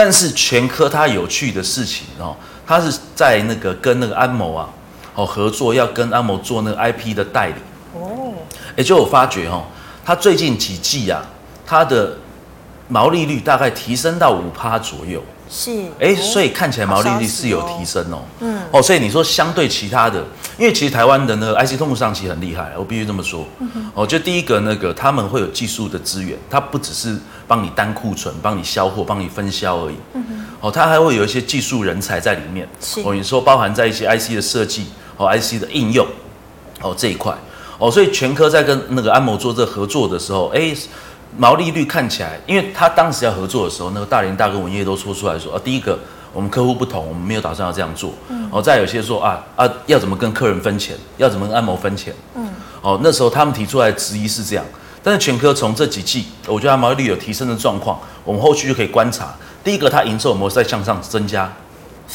[0.00, 2.34] 嗯，但是全科它有趣的事情哦，
[2.66, 4.68] 它是在那个跟那个安某啊，
[5.14, 7.54] 哦合作，要跟安某做那个 IP 的代理。
[7.92, 8.32] 哦，
[8.76, 9.64] 也就我发觉哦，
[10.02, 11.22] 它最近几季啊，
[11.66, 12.16] 它的
[12.88, 15.22] 毛利率大概提升到五趴左右。
[15.52, 18.22] 是，哎，所以看起来毛利率是有提升哦。
[18.38, 20.24] 嗯，哦，所以你说相对其他的，
[20.56, 23.44] 因为其实台湾的那个 IC 通路上其实很厉害，我必须这么说。
[23.92, 29.96] 哦，就第一个那个他们会有技术的资源，它不只是帮你单库存、帮你销货、帮你分销而已。
[30.14, 32.68] 嗯哼，哦，它还会有一些技术人才在里面。
[32.80, 34.86] 是，哦，你说包含在一些 IC 的设计
[35.16, 36.06] 哦，IC 的应用
[36.80, 37.36] 哦这一块
[37.78, 40.72] 哦，所以全科在跟那个安谋做这合作的时候，哎。
[41.36, 45.98] 毛利率看起来，因为他当时要合作的时候，那个大连大跟文业都说出来说，啊，第一个
[46.32, 48.12] 我们客户不同，我们没有打算要这样做。
[48.28, 48.48] 嗯。
[48.50, 52.12] 哦，再有些说啊啊，要怎么跟客人分钱，要怎么跟按摩分钱。
[52.34, 52.48] 嗯。
[52.82, 54.64] 哦，那时候他们提出来质疑是这样，
[55.02, 59.34] 但是全科从这几季，我觉得它毛利率有提升的状况，我们后续就可以观察。
[59.62, 61.52] 第一个，它营收有没有在向上增加？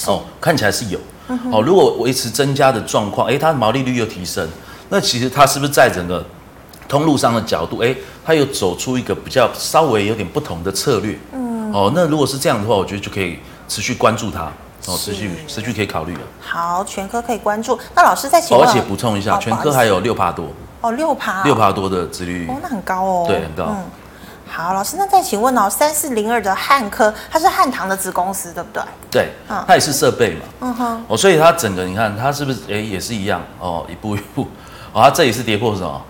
[0.08, 1.00] 哦，看起来是有。
[1.30, 1.40] 嗯。
[1.52, 4.48] 哦，如果维持增加的状况，诶，它毛利率又提升，
[4.90, 6.26] 那其实它是不是在整个
[6.88, 7.96] 通路商的角度，诶？
[8.26, 14.44] 它有走出一个比较稍微有点不同的策略，嗯，哦，那如果是这样的话，我觉得就可以持续关注它，
[14.88, 16.22] 哦，持续持续可以考虑了。
[16.40, 17.78] 好，全科可以关注。
[17.96, 20.48] 那老师再请问，而且补充一下，全科还有六帕多，
[20.82, 23.66] 哦，六趴，六帕多的殖利率，哦，那很高哦，对，很高。
[23.70, 23.86] 嗯，
[24.48, 28.82] 好，老师，那再请问哦，三四零二的汉科，它是汉唐的子公司，对不对？
[29.12, 33.42] 对，嗯，它也是设备嘛，嗯哼，哦，所以它整个你看它是不是哎也是一样。
[33.60, 34.48] 哦，一步一步，
[34.94, 36.02] 哦，它这里是跌破什么？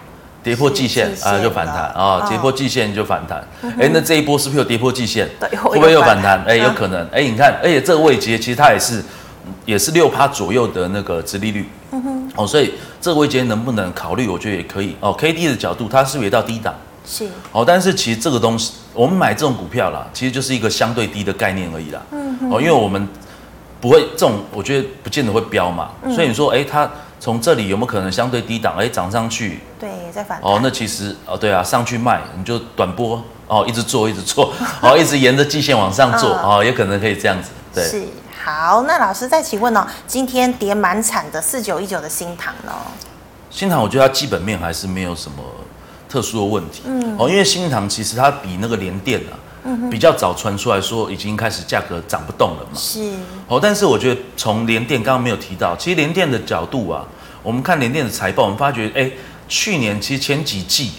[0.46, 3.44] 跌破季线啊，就反弹啊，跌破季线就反弹。
[3.80, 5.28] 哎，那这一波是不是有跌破季线？
[5.64, 6.40] 会不会又反弹？
[6.44, 7.04] 哎，有可能。
[7.12, 9.04] 哎，你看，而且这个位阶其实它也是，
[9.66, 11.68] 也是六趴左右的那个殖利率。
[11.90, 12.32] 嗯哼。
[12.36, 14.28] 哦，所以这个位阶能不能考虑？
[14.28, 14.96] 我觉得也可以。
[15.00, 16.76] 哦，K D 的角度，它是不是也到低档？
[17.04, 17.28] 是。
[17.52, 22.00] 哦，但是其实这个东西，我们买这种股票啦，其实就是一个相对低的概念而已啦。
[22.12, 22.52] 嗯哼。
[22.52, 23.08] 哦，因为我们
[23.82, 25.90] 不会这种，我觉得不见得会飙嘛。
[26.14, 26.88] 所以你说，哎，它。
[27.20, 28.76] 从这里有没有可能相对低档？
[28.78, 30.52] 哎，涨上去，对，再反弹。
[30.52, 37.50] 哦，那其实哦，对啊，上去卖，你就短波哦，一直做，一直做， 哦，一直沿着季线往上做，哦，也可能可以这样子。
[37.74, 38.04] 对，是
[38.44, 38.84] 好。
[38.84, 42.72] 那老师再请问哦，今天跌蛮惨的四九一九的新唐呢？
[43.50, 45.38] 新塘，我觉得它基本面还是没有什么
[46.10, 46.84] 特殊的问题。
[46.86, 49.34] 嗯，哦，因为新塘其实它比那个联电啊。
[49.90, 52.78] 比较早传出来说已经开始价格涨不动了嘛？
[52.78, 53.14] 是。
[53.48, 57.04] 哦，但是我觉得从联电刚刚没有提到，其实联电的角度啊，
[57.42, 59.10] 我们看联电的财报，我们发觉哎，
[59.48, 60.92] 去年其实前几季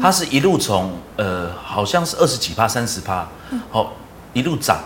[0.00, 3.26] 它是一路从呃好像是二十几趴、三十趴，
[3.70, 3.94] 好
[4.32, 4.78] 一路涨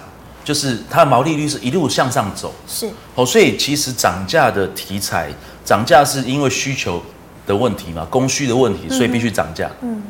[0.44, 2.88] 就是它的毛利率是一路向上走，是。
[3.14, 5.30] 哦，所以其实涨价的题材，
[5.64, 7.02] 涨价是因为需求
[7.46, 9.70] 的问题嘛，供需的问题，所以必须涨价。
[9.82, 10.02] 嗯，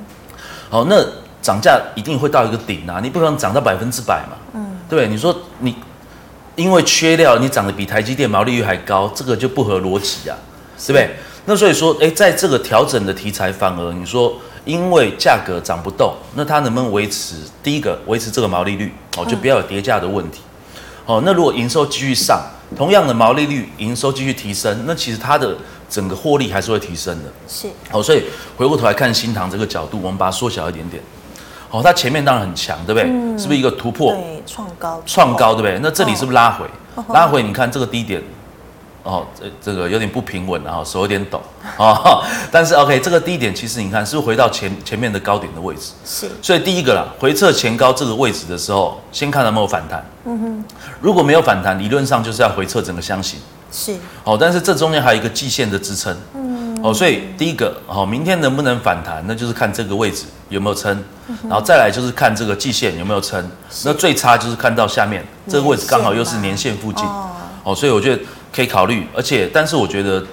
[0.69, 0.97] 好，那
[1.44, 4.38] 涨价一定会到一个顶啊，你不可能涨到百分之百嘛。
[4.54, 5.07] 嗯，对？
[5.07, 5.76] 你说你
[6.57, 10.35] 因为缺料，你涨得比台积电毛利率还高，这个就不合逻辑啊，
[10.78, 11.16] 是对不对？
[11.44, 17.35] 那所以说，哎，在这个调整的题材，反而你说因为价格涨不动，那它能不能维持？
[17.62, 20.40] 第一个维持这个毛利率，哦，就不要有跌价的问题。
[21.04, 22.40] 哦，那如果营收继续上，
[22.74, 25.54] 同样的毛利率，营收继续提升，那其实它的
[25.90, 27.30] 整个获利还是会提升的。
[27.46, 27.68] 是。
[27.92, 28.24] 哦，所以
[28.57, 31.02] 回过头来看新塘这个角度，我们把它缩小一点点。
[31.75, 33.11] 哦，它前面当然很强，对不对？
[33.11, 34.13] 嗯、是不是一个突破？
[34.13, 35.03] 对，创高。
[35.05, 35.81] 创高，对不对？
[35.83, 36.65] 那这里是不是拉回？
[36.95, 38.23] 哦、拉回，你看这个低点。
[39.03, 41.43] 哦，这这个有点不平稳，然后手有点抖
[41.77, 42.23] 哦。
[42.51, 45.91] 但是 OK，这个低点其实你看是不是回到前前面的高点的位置？
[46.07, 46.31] 是。
[46.41, 50.03] 所以第一个啦，回撤前高这个位置的时候，先看有没有反弹。
[50.27, 50.65] 嗯哼。
[51.01, 53.39] 如果没有反弹，理论上就是要回撤整个箱型。
[53.73, 53.97] 是。
[54.23, 56.17] 哦，但是这中间还有一个季线的支撑。
[56.35, 56.43] 嗯。
[56.85, 61.03] 哦，所以第一个哦，明天能不能反弹，那就是看这个位置有没有撑，
[61.44, 63.51] 然后再来就是看这个季线有没有撑。
[63.85, 67.05] 那最差就是看到下面这个位置刚好又是年线附近。
[67.64, 68.23] 哦，所以我觉得。
[68.55, 70.25] 可以考虑，而且，但是我觉得，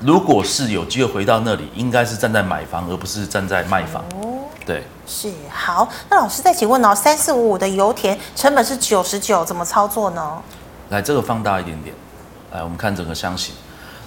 [0.00, 4.04] 如果是有机会回到那里，应该是站在买房，而不是站在卖房。
[4.20, 5.88] 哦，对，是好。
[6.10, 10.42] 那老师再请问哦，三四五五的油田成本是九十九，怎么操作呢？
[10.90, 11.96] 来，这个放大一点点，
[12.52, 13.54] 来，我们看整个箱型。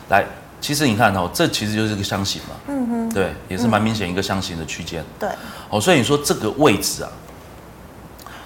[0.09, 0.23] 来，
[0.63, 2.55] 其实你看哦，这其实就是一个箱型嘛。
[2.69, 3.09] 嗯哼。
[3.09, 5.01] 对，也是蛮明显一个箱型的区间。
[5.01, 5.05] 嗯。
[5.19, 5.29] 对。
[5.69, 7.09] 哦，所以你说这个位置啊。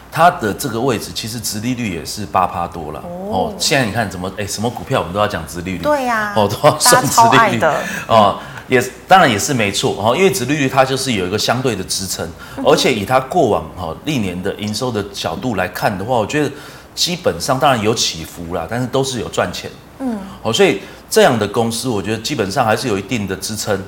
[0.09, 3.55] 它的这个位置其实殖利率也是八趴多了哦，哦。
[3.59, 7.75] 现在你看怎么哎，什么股票我们都要讲殖利率，对呀、啊，哦都要算殖利率的
[8.07, 12.27] 哦，也当然也是没错哦，因为殖利率它就是有一个相对的支撑，
[12.65, 16.49] 而且以它过往哈历年的营收的角度来看的话，我觉得
[16.95, 23.81] 基本上当然有起伏啦，但是都是有赚钱，嗯，哦，所以这样的公司我觉得基本上还是有一定的支撑。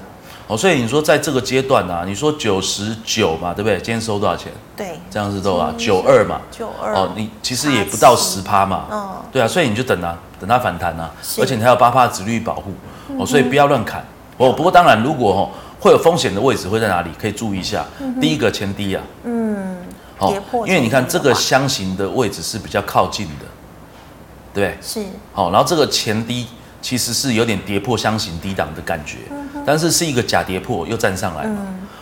[0.48, 3.78] 哦，所以你说在这个阶段啊，你说九十九嘛，对不对？
[3.78, 4.52] 今天收多少钱？
[4.76, 5.72] 对，这样是多少？
[5.74, 6.42] 九二嘛。
[6.50, 6.92] 九二。
[6.96, 8.86] 哦，你其实也不到十趴嘛。
[8.92, 9.10] 嗯。
[9.32, 12.72] 对啊，所以你就等啊，等它反弹啊，而且你还有八趴的殖率保护。
[13.20, 14.04] 哦，所以不要乱砍。
[14.38, 17.12] 哦，不过当然，如果哦会有风险的位置会在哪里？
[17.22, 17.86] 可以注意一下。
[18.20, 19.04] 第一个前低啊。
[19.26, 19.78] 嗯。
[20.18, 20.34] 哦，
[20.66, 23.46] 因为你看这个箱型的位置是比较靠近的，
[24.52, 24.76] 对。
[24.82, 25.06] 是。
[25.32, 26.48] 好，然后这个前低。
[26.82, 29.18] 其实是有点跌破箱型低档的感觉，
[29.66, 31.58] 但是是一个假跌破又站上来嘛。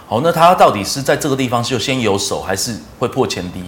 [0.05, 3.63] 好，那它到底是在这个地方就先有手，还是会破前低？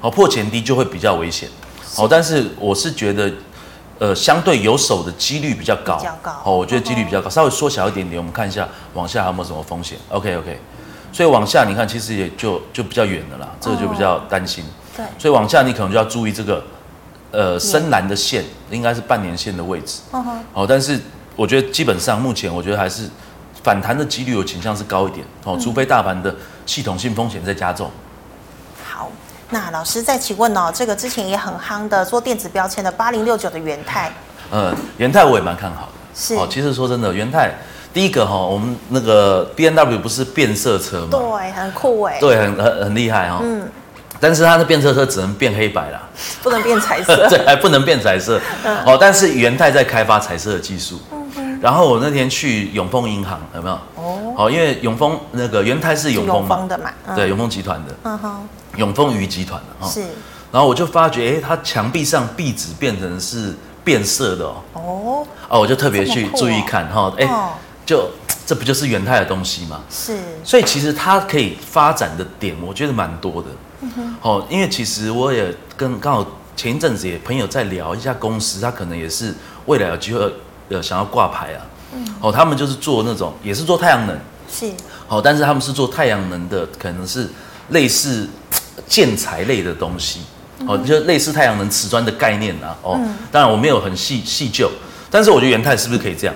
[0.00, 1.48] 好，破前低就会比较危险。
[1.94, 3.30] 好，但是我是觉得，
[3.98, 5.96] 呃，相对有手的几率比较高。
[5.98, 6.32] 比较高。
[6.32, 9.96] 好，我觉得几率比较高，稍微缩小一点点，我们看一下往下还有没有什么风险。
[10.08, 10.58] OK OK，
[11.12, 14.64] 所以往下你看其实也就就比较远了啦，这个就比较担心。
[14.96, 15.04] 对。
[15.18, 16.64] 所以往下你可能就要注意这个。
[17.34, 20.00] 呃，深蓝的线应该是半年线的位置，
[20.52, 21.00] 哦，但是
[21.34, 23.10] 我觉得基本上目前我觉得还是
[23.62, 26.32] 反弹的几率有倾向是高一点，哦，除非大盘的
[26.64, 27.90] 系统性风险在加重。
[28.84, 29.10] 好，
[29.50, 34.12] 那老师再请问哦，这个之前也很夯的做电子标签的八零六九的元泰，
[34.50, 36.34] 呃，元泰我也蛮看好的，是。
[36.36, 37.52] 哦，其实说真的，元泰
[37.92, 41.08] 第一个哈，我们那个 B N W 不是变色车吗？
[41.10, 43.68] 对，很酷哎，对，很很很厉害哈，嗯。
[44.24, 46.00] 但是它的变色车只能变黑白啦，
[46.42, 47.14] 不能变彩色。
[47.28, 48.40] 对，还不能变彩色。
[48.86, 50.98] 哦，但是元泰在开发彩色的技术。
[51.60, 53.74] 然后我那天去永丰银行，有没有？
[53.96, 54.34] 哦。
[54.38, 56.90] 哦，因为永丰那个元泰是永丰的嘛。
[57.14, 57.94] 对，永丰集团的。
[58.04, 58.48] 嗯哼。
[58.76, 59.92] 永丰鱼集团的哈。
[59.92, 60.00] 是。
[60.50, 64.54] 然后我就发觉，哎，它墙壁上壁纸变成是变色的哦。
[64.72, 65.26] 哦。
[65.50, 67.28] 哦，我就特别去注意看哈，哎，
[67.86, 68.10] 就
[68.46, 69.82] 这不就是元太的东西吗？
[69.90, 70.16] 是。
[70.42, 73.48] 所以其实它可以发展的点，我觉得蛮多的。
[73.82, 79.34] 嗯哦，因为其实我也跟刚好前一阵子也朋友在聊一家公司，他可能也是
[79.66, 80.32] 未来有机会
[80.70, 81.60] 呃想要挂牌啊。
[81.94, 82.14] 嗯。
[82.20, 84.18] 哦，他们就是做那种也是做太阳能。
[84.50, 84.70] 是。
[85.08, 87.28] 哦，但是他们是做太阳能的，可能是
[87.70, 88.28] 类似
[88.86, 90.20] 建材类的东西。
[90.66, 92.76] 哦，就类似太阳能瓷砖的概念啊。
[92.82, 92.98] 哦。
[93.30, 94.70] 当然我没有很细细究，
[95.10, 96.34] 但是我觉得元泰是不是可以这样？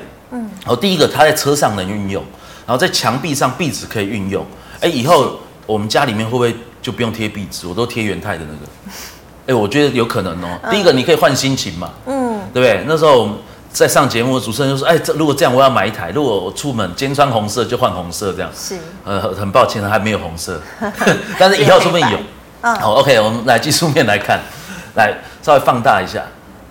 [0.67, 0.73] 嗯。
[0.73, 2.23] 哦，第一个它在车上能运用，
[2.67, 4.45] 然后在墙壁上壁纸可以运用。
[4.81, 6.55] 哎，以后我们家里面会不会？
[6.81, 8.93] 就不用贴壁纸，我都贴元泰的那个。
[9.49, 10.59] 哎，我觉得有可能哦。
[10.71, 12.85] 第一个，你可以换心情嘛，嗯，对不对？
[12.87, 13.35] 那时候我们
[13.73, 16.13] 在上节目，主持人就说：“哎，这如果这样，我要买一台。
[16.13, 18.79] 如果我出门今天穿红色，就换红色这样。”是。
[19.05, 20.63] 呃，很抱歉，还没有红色
[21.37, 22.19] 但是以后说不定有。
[22.63, 22.75] 嗯。
[22.77, 24.41] 好，OK，我们来技术面来看，
[24.95, 26.23] 来稍微放大一下，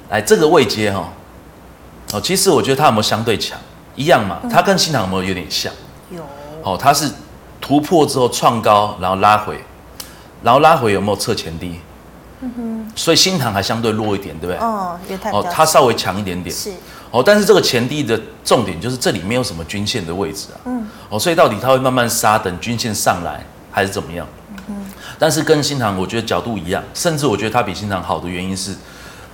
[0.10, 1.12] 来这个位阶哈。
[2.14, 3.60] 哦，其实我觉得它有没有相对强？
[3.98, 5.74] 一样嘛，它跟新塘有没有有点像？
[6.10, 6.22] 有。
[6.64, 7.12] 哦，它是
[7.60, 9.60] 突破之后创高，然后拉回。
[10.44, 11.80] 然后拉回有没有测前低？
[12.42, 14.58] 嗯哼，所以新塘还相对弱一点，对不对？
[14.58, 16.56] 哦，它哦，它稍微强一点点。
[16.56, 16.72] 是。
[17.10, 20.62] 哦，但是这个前低的重点就是这里没有什么均线的位置啊。
[20.66, 20.88] 嗯。
[21.10, 24.28] 哦，所以到底它会慢慢杀，等均线上来，还是怎么样？
[24.68, 24.86] 嗯。
[25.18, 28.76] 但是跟新塘，我觉得角度一样，甚至我觉得它比新塘好的原因是，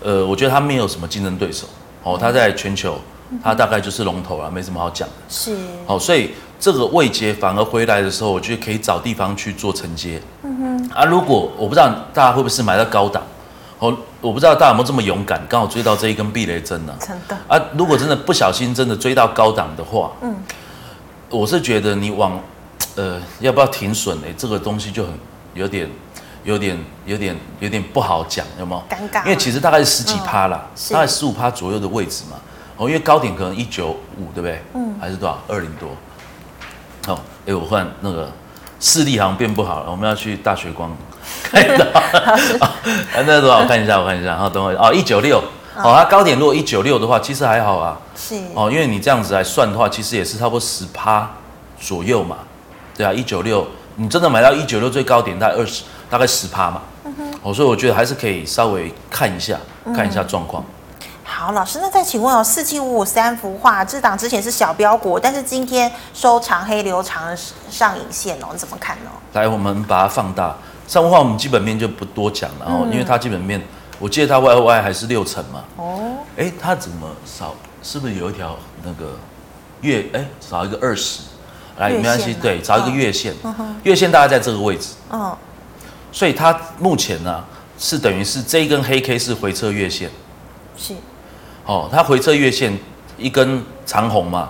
[0.02, 1.68] 呃，我觉得它没有什么竞争对手。
[2.04, 2.98] 哦，它在全球，
[3.44, 5.14] 它大概就是龙头了，没什么好讲的。
[5.30, 5.56] 是。
[5.86, 10.22] 哦，所以这个位阶反而回来的时候，我觉得可以找地方去做承接。
[10.44, 10.90] 嗯哼。
[10.94, 13.24] 啊，如果我不知道大家会不会是买到高档。
[13.80, 16.96] 哦，我不知道大家有没有这么勇敢，刚好追到这一根避雷针呢？
[17.02, 20.34] 真的啊，如果真的不小心真的追到高档的话，嗯，
[21.30, 22.40] 我是觉得你往，
[22.96, 24.18] 呃，要不要停损？
[24.20, 25.12] 哎，这个东西就很
[25.54, 25.90] 有点、
[26.46, 28.84] 有点、有点、有点不好讲，有没有？
[28.90, 29.26] 尴尬。
[29.26, 32.38] 因为其实大概是十几趴啦，大概十五趴左右的位置嘛。
[32.84, 34.62] 哦，因为高点可能一九五，对不对？
[34.74, 34.96] 嗯。
[35.00, 35.40] 还是多少？
[35.48, 35.90] 二零多。
[37.14, 38.30] 哦，哎，我换那个
[38.80, 40.96] 视力好像变不好了，我们要去大学光。
[41.52, 41.86] 看到，
[43.26, 43.60] 那多少？
[43.60, 44.36] 我看一下，我看一下。
[44.38, 45.42] 好，等会哦，一九六。
[45.78, 47.98] 哦，它高点如果一九六的话，其实还好啊。
[48.16, 48.36] 是。
[48.54, 51.30] 哦，因为你这样子来算的话，其实也是差不多十趴
[51.80, 52.38] 左右嘛。
[52.96, 53.66] 对啊，一九六，
[53.96, 56.82] 你真的买到一九六最高点，大概二十，大概十趴嘛。
[57.06, 57.40] 嗯哼。
[57.42, 59.58] 哦，所以我觉得还是可以稍微看一下，
[59.96, 60.64] 看一下状况。
[61.44, 67.38] 好，老师，那再请问哦，四七五五三幅画这档之前是小标股，但是今天收长黑留长的
[67.70, 69.12] 上影线哦，你怎么看呢？
[69.34, 70.56] 来，我们把它放大。
[70.88, 73.62] 三福化我们基本面就不多讲了哦，因为它基本面，
[74.00, 75.66] 我记得它 Y O Y 还是六成嘛。
[75.76, 76.14] 哦。
[76.38, 77.54] 哎，它怎么少？
[77.82, 79.12] 是不是有一条那个
[79.82, 80.06] 月？
[80.14, 81.24] 哎，少一个二十。
[81.78, 83.36] 来，没关系，对，找一个月线。
[83.84, 84.94] 月线大概在这个位置。
[85.12, 85.36] 嗯。
[86.10, 87.44] 所以它目前呢，
[87.78, 90.10] 是等于是这一根黑 K 是回撤月线。
[90.78, 90.94] 是。
[91.66, 92.78] 哦，它回撤月线
[93.18, 94.50] 一根长红嘛，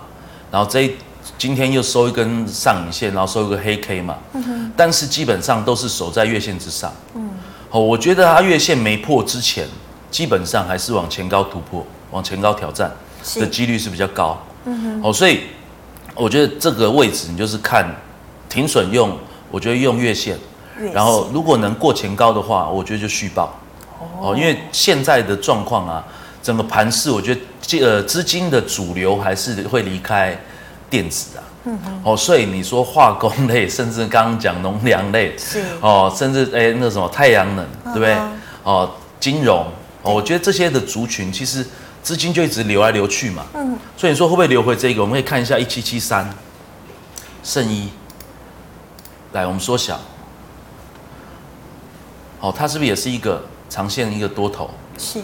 [0.51, 0.95] 然后这一。
[1.37, 7.29] 今天又收一根上影线，然后收一个黑 K 嘛，嗯哼，但是基本上都是守在月线之上，嗯，
[7.69, 9.65] 哦，我觉得它月线没破之前，
[10.11, 12.91] 基本上还是往前高突破、往前高挑战
[13.35, 15.41] 的几率是比较高，嗯哼，哦，所以
[16.13, 17.89] 我觉得这个位置你就是看
[18.49, 19.17] 停损用，
[19.49, 20.37] 我觉得用月线，
[20.77, 23.57] 月线，然后如果能过前高的话，我觉得就续报，
[24.19, 26.03] 哦，因为现在的状况啊，
[26.43, 30.37] 整个盘势，我觉得呃资金的主流还是会离开。
[30.89, 35.59] 电子啊，嗯哼，哦，所以你说化工类，甚至刚刚讲农粮类，是。
[35.81, 38.15] 哦，甚至哎那什么太阳能，对不对？
[38.61, 39.65] 哦，金融，
[40.03, 41.65] 哦，我觉得这些的族群其实
[42.03, 45.01] 资金就一直流来流去嘛，嗯，所以你说会不会流回这个？
[45.01, 46.29] 我们可以看一下一七七三，
[47.43, 47.89] 圣一，
[49.31, 49.99] 来我们缩小，
[52.39, 54.69] 哦，它是不是也是一个长线一个多头？
[54.99, 55.19] 是，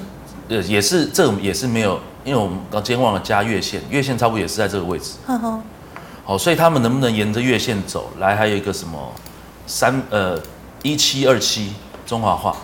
[0.49, 1.99] 呃，也是这种也是没有。
[2.25, 5.13] 因为我们刚今天忘了加月线，月线差不多也是在这个位置。
[5.25, 5.59] 呵呵。
[6.25, 8.35] 好，所以他们能不能沿着月线走来？
[8.35, 9.11] 还有一个什么
[9.65, 10.39] 三呃
[10.83, 11.73] 一七二七
[12.05, 12.55] 中华化，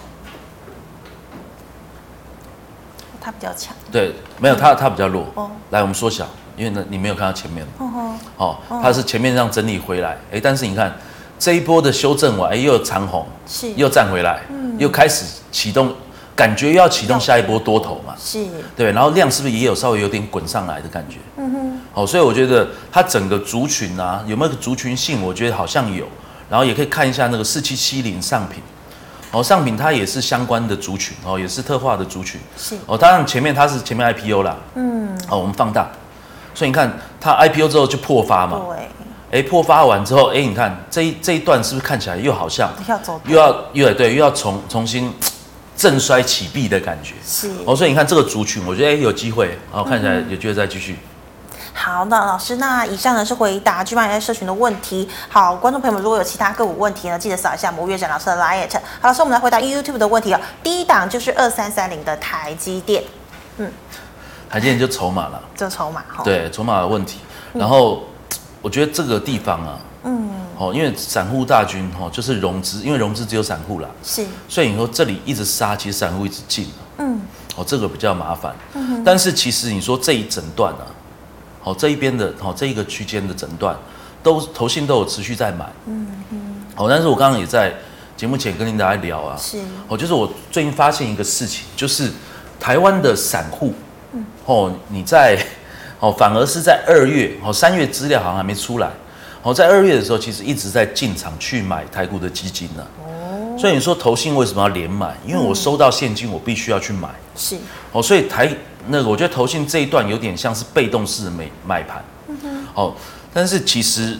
[3.21, 3.73] 它比较强。
[3.91, 5.25] 对，没有它它比较弱。
[5.35, 5.49] 哦。
[5.71, 7.65] 来，我们缩小，因为呢你没有看到前面。
[7.79, 7.89] 哦
[8.37, 8.57] 哦。
[8.67, 10.93] 哦，它是前面这样整理回来，哎，但是你看
[11.39, 15.95] 这一波的修正完，哎，又有长红，是又站回来，嗯，又开始启动。
[16.35, 18.13] 感觉要启动下一波多头嘛？
[18.19, 18.45] 是，
[18.75, 21.17] 对，然后量是不是也有稍微有点滚上来的感觉？
[21.37, 21.81] 嗯哼。
[21.93, 25.21] 好，所以我觉得它整个族群啊，有没有个族群性？
[25.23, 26.05] 我觉得好像有。
[26.49, 28.61] 然后也可以看一下那个四七七零上品，
[29.31, 32.39] 哦，上品它也是相关的族群，哦，也是特化的族群。
[32.57, 32.75] 是。
[32.85, 34.57] 哦，当然前面它是前面 IPO 啦。
[34.75, 35.17] 嗯。
[35.29, 35.89] 哦，我们放大，
[36.53, 38.61] 所以你看它 IPO 之后就破发嘛。
[38.67, 39.39] 对。
[39.39, 45.11] 哎，破发完之后，哎，你看这一这一段是不是看起来又好像又要走，又要又对，又要重重新。
[45.75, 50.97] 正衰起弊的感觉是哦，所以你看这个族群，我觉得哎有机会，然后看起来有机会再继续。
[51.73, 55.09] 好的，老师，那以上呢是回答 G 万人社群的问题。
[55.27, 58.67] 好，观众朋友们，如果有其他个股问题呢，记得扫一下魔月展老师的 LINE。
[59.01, 60.39] 好，老师，我们来回答 YouTube 的问题哦。
[60.63, 63.03] 第一档就是二三三零的台积电，
[63.57, 63.69] 嗯，
[64.49, 67.19] 台积电就筹码了，就筹码哈，对，筹码的问题。
[67.51, 68.05] 然后
[68.61, 69.94] 我觉得这个地方啊，嗯。
[70.57, 77.19] 哦，因为散户大军哈，就是融资，因为融资只有散户啦，是，所以你说这里一直杀，其实散户一直进，嗯，
[77.57, 80.87] 哦，这个比较麻烦，嗯哼，但是其实你说这一整段啊，
[81.63, 83.75] 哦，这一边的，哦，这一个区间的整段，
[84.23, 87.73] 都投信都有持续在买，嗯嗯，哦，但是我刚刚也在
[88.15, 92.09] 节目前跟您大家聊啊，是，哦，就是我最近发现一个事情，就是
[92.59, 93.73] 台湾的散户，
[94.13, 95.37] 嗯，哦，你在，
[95.99, 98.89] 哦，反而是在二月，哦，三月资料好像还没出来。
[99.45, 102.83] 我在二月的时候，其实一直在进场去买台股的基金呢。
[103.05, 105.15] 哦，所以你说投信为什么要连买？
[105.23, 107.09] 因为我收到现金，我必须要去买。
[107.35, 107.55] 是。
[107.91, 108.51] 哦，所以台
[108.87, 112.03] 那个，我觉得投信这一段有点像是被动式的买买盘。
[112.27, 112.65] 嗯哼。
[112.73, 112.95] 哦，
[113.31, 114.17] 但是其实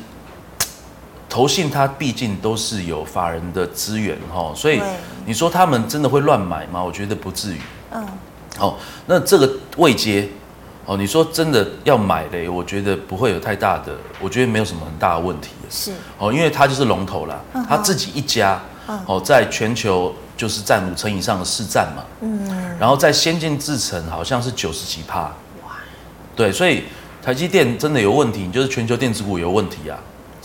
[1.28, 4.80] 投信它毕竟都是有法人的资源哈，所以
[5.26, 6.84] 你说他们真的会乱买吗？
[6.84, 7.60] 我觉得不至于。
[7.92, 8.08] 嗯，
[8.60, 10.30] 好，那这个位阶，
[10.86, 13.92] 哦，你说真的要买的，我觉得不会有太大的，
[14.22, 15.50] 我觉得没有什么很大的问题。
[15.70, 18.62] 是，哦，因为它就是龙头啦，它自己一家，
[19.08, 22.04] 哦，在全球就是占五成以上的市占嘛。
[22.22, 25.22] 嗯，然后在先进制程好像是九十几趴。
[25.64, 25.72] 哇，
[26.36, 26.84] 对，所以
[27.24, 29.98] 台积电真的有问题，你就是全球电子股有问题啊。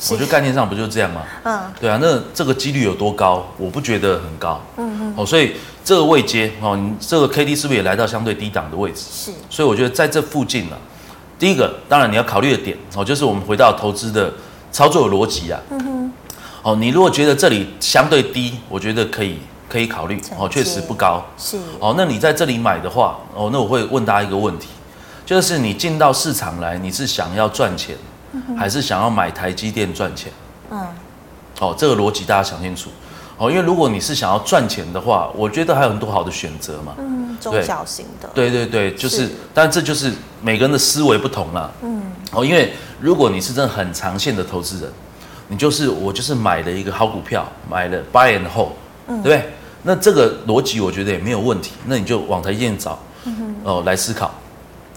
[0.09, 1.23] 我觉得概念上不就是这样吗？
[1.45, 3.47] 嗯，对啊，那这个几率有多高？
[3.59, 4.61] 我不觉得很高。
[4.79, 5.15] 嗯嗯。
[5.17, 5.53] 哦，所以
[5.85, 9.03] 这个位阶哦，你这个 K D 是不是也来到相对低档的位置？
[9.13, 9.33] 是。
[9.51, 10.77] 所以我觉得在这附近呢，
[11.39, 14.33] 第一个当然你要考虑的点哦，就是我们回到投资的
[14.73, 15.61] 操作的逻辑啊。
[15.71, 16.13] 嗯哼。
[16.63, 19.39] 哦，你如果觉得这里相对低，我觉得可以
[19.69, 21.23] 可以考虑哦，确实不高。
[21.37, 21.59] 是。
[21.79, 24.69] 哦，那你在这里买的话，哦，那我会问大家一个问题，
[25.27, 27.97] 就是你进到市场来，你是想要赚钱？
[28.57, 30.33] 还是想要买台积电赚钱？
[30.71, 30.87] 嗯，
[31.61, 32.91] 哦，这个逻辑大家想清楚
[33.37, 33.51] 哦。
[33.51, 36.95] 因为如果你是想要赚钱的话，我觉得还有很多好的选择嘛。
[36.99, 38.29] 嗯，中小型的。
[38.35, 40.13] 对对对，就是，是但这就是
[40.43, 41.73] 每个人的思维不同了。
[41.83, 42.03] 嗯，
[42.33, 44.93] 哦，因为如果你是真的很长线的投资人，
[45.49, 48.73] 你就是我就是买了一个好股票，买了 buy and hold，
[49.09, 49.51] 嗯，对不对？
[49.83, 51.73] 那这个逻辑我觉得也没有问题。
[51.87, 52.99] 那你就往台积电找，
[53.65, 54.31] 哦，来思考。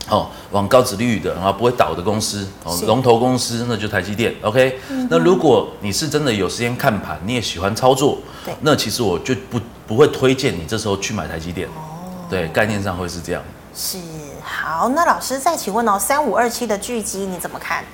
[0.10, 5.08] 哦，往高值利率的，然后不会倒的公司，哦，龙头公司，那就台积电，OK、嗯。
[5.10, 11.70] 那如果你是真的有时间看盘，你也喜欢操作，对，那其实我就不不会推荐你这时候去买台积电。
[11.70, 13.42] 哦，对，概念上会是这样。
[13.74, 13.98] 是，
[14.44, 17.86] 好，那老师再请问哦，三五二七的巨基你怎么看？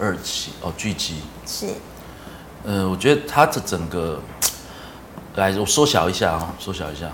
[0.00, 1.68] 二七哦，巨基是，
[2.64, 4.20] 嗯、呃，我觉得它的整个，
[5.36, 7.06] 来，我缩小一下啊，缩小一下。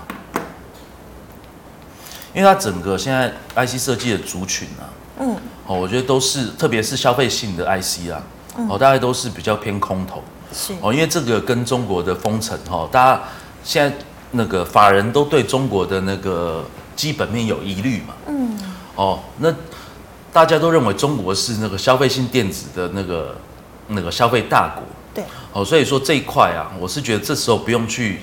[2.35, 4.83] 因为它整个现在 IC 设计的族群啊，
[5.19, 8.21] 嗯，哦，我觉得都是，特别是消费性的 IC 啊，
[8.69, 10.21] 哦，大概都是比较偏空头，
[10.53, 10.73] 是。
[10.81, 13.23] 哦，因为这个跟中国的封城哈，大家
[13.63, 13.97] 现在
[14.31, 18.59] 那个法人都对中国的那个基本面有疑虑嘛，嗯，
[18.95, 19.53] 哦，那
[20.33, 23.37] 大家都认为中国是那个消费性电子的那个
[23.87, 24.83] 那个消费大国，
[25.13, 25.23] 对，
[25.53, 28.19] 哦，所以说这一块啊，我是觉得这时候不用去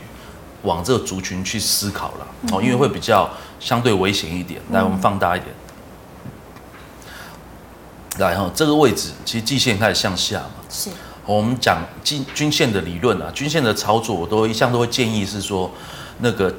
[0.63, 3.29] 往这个族群去思考了，哦，因为会比较。
[3.63, 5.55] 相对危险一点，来，我们放大一点。
[8.19, 10.55] 来哈，这个位置其实季线开始向下嘛。
[10.69, 10.91] 是。
[11.25, 15.71] 我们讲均均线的理论啊，均线的操作，我都一向都会建议是说，
[16.19, 16.53] 那个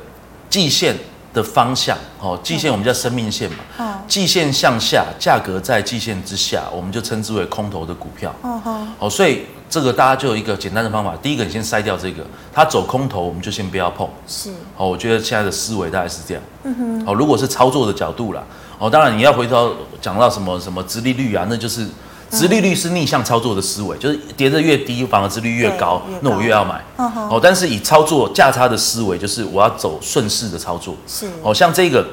[0.49, 0.95] 季线
[1.34, 3.58] 的方向哦，季线我们叫生命线嘛。
[3.80, 3.99] 嗯。
[4.08, 8.34] 季线向下，价格在季线之下，我们就称之为空头的股票。
[8.43, 8.93] 嗯哼。
[8.99, 9.45] 哦，所以。
[9.74, 14.07] 这个大家就有一个简单的方法，第一个你先筛掉这个，它走空头，我们就先不要碰。
[14.28, 16.43] 是，哦，我觉得现在的思维大概是这样。
[16.61, 18.43] 嗯哼，哦，如果是操作的角度啦，
[18.78, 21.88] 哦，当然你要回头讲到什么什么殖利率啊，那就是
[22.30, 26.80] 殖利率是逆向操作的思维，就是跌得越低，反而殖利率越高，越高，那我越要买。
[26.97, 30.95] 嗯哼，哦，但是以操作价差的思维，就是我要走顺势的操作。
[31.07, 32.05] 是，哦，像这个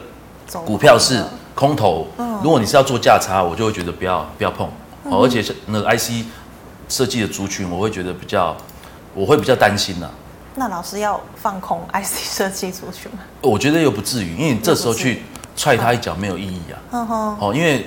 [0.65, 1.23] 股票是
[1.55, 2.07] 空头，
[2.43, 4.67] 如果你是要做价差，我就会觉得不要不要碰。
[5.05, 6.25] 哦，而且是那个 IC。
[6.91, 8.55] 设计的族群，我会觉得比较，
[9.15, 10.11] 我会比较担心呐、啊。
[10.57, 13.21] 那老师要放空 IC 设计族群吗？
[13.41, 15.23] 我觉得又不至于，因为你这时候去
[15.57, 16.77] 踹他一脚没有意义啊。
[16.91, 17.37] 嗯哼。
[17.41, 17.87] 哦，因为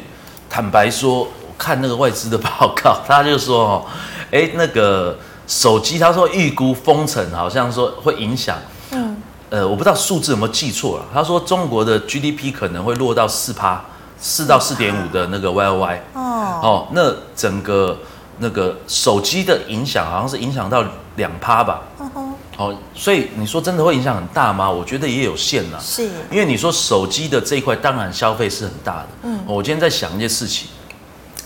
[0.50, 3.86] 坦白说，我看那个外资的报告，他就说哦，
[4.32, 8.58] 哎，那个手机，他说预估封城，好像说会影响。
[8.92, 9.18] 嗯。
[9.50, 11.06] 呃，我不知道数字有没有记错了。
[11.14, 13.84] 他说中国的 GDP 可能会落到四趴，
[14.18, 16.02] 四到四点五的那个 Y O Y。
[16.14, 16.22] 哦。
[16.64, 17.98] 哦，那整个。
[18.40, 20.84] 那个手机的影响好像是影响到
[21.16, 24.70] 两趴吧，嗯哼，哦，所以你说真的会影响很大吗？
[24.70, 30.68] 我觉得也有限呐，是，因为你说手机的这一块，当然消费是很大的，嗯，我今天在想一件事情，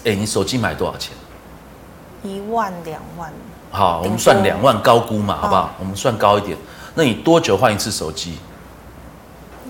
[0.06, 1.12] 哎，你手机买多少钱？
[2.24, 3.32] 一万两万，
[3.70, 5.76] 好，我们算两万高估嘛，好不好？
[5.80, 6.58] 我们算高一点，
[6.96, 8.38] 那你多久换一次手机？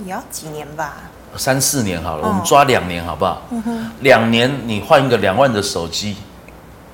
[0.05, 0.93] 也要几年吧？
[1.35, 3.41] 三四年好了，我们抓两年好不好？
[3.49, 6.15] 嗯哼，两年你换一个两万的手机。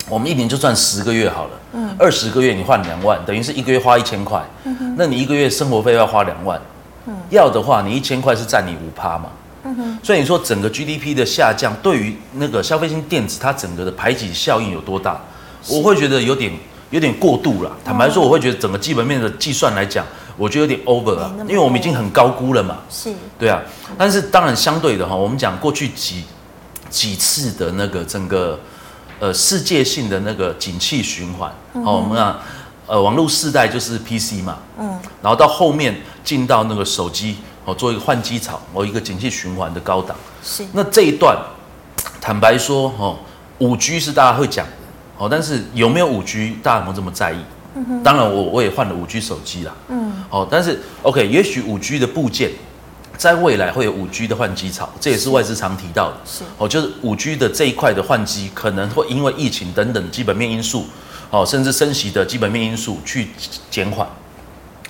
[0.10, 6.62] 我们一年就赚十个月好了，嗯，二十个月你换两万，等于是一个月花一千块，嗯哼，那你一个月生活费要花两万，
[7.06, 9.30] 嗯，要的话你一千块是占你五趴嘛，
[9.64, 15.18] 嗯哼，所以你说整个 GDP 的下降对于那个消费性电子它整个的排挤效应有多大？
[15.70, 16.52] 我会觉得有点
[16.90, 17.72] 有点过度了。
[17.86, 23.62] 坦白说，我会觉得整个基本面的计算来讲，我觉得有点 over 了，因为我们已经很高估了嘛，是，对啊，
[23.98, 26.26] 但是当然相对的哈，我们讲过去几
[26.90, 28.60] 几次的那个整个。
[29.20, 32.40] 呃，世界性的那个景气循环，嗯、哦，我们啊，
[32.88, 40.66] 呃，网络世代就是 PC 嘛，嗯，然后到后面进到那个手机，哦，做一个换机潮，哦，一个景气循环的高档，是。
[40.74, 41.38] 那这一段，
[42.20, 43.18] 坦白说，哦，
[43.60, 44.74] 五 G 是大家会讲的，
[45.18, 47.38] 哦，但是有没有五 G，大家有没有这么在意？
[47.76, 49.74] 嗯、当然我我也换了五 G 手机啦。
[49.88, 52.52] 嗯，哦，但是 OK，也许五 G 的部件
[53.18, 56.18] 在未来会有五 G 的换机潮，这也是外资常提到的。
[56.26, 60.86] 是哦，就是五 G 的这一块的换机可能会因为疫情等等基本面因素，
[61.30, 63.30] 哦，甚至升息的基本面因素去
[63.70, 64.08] 减缓。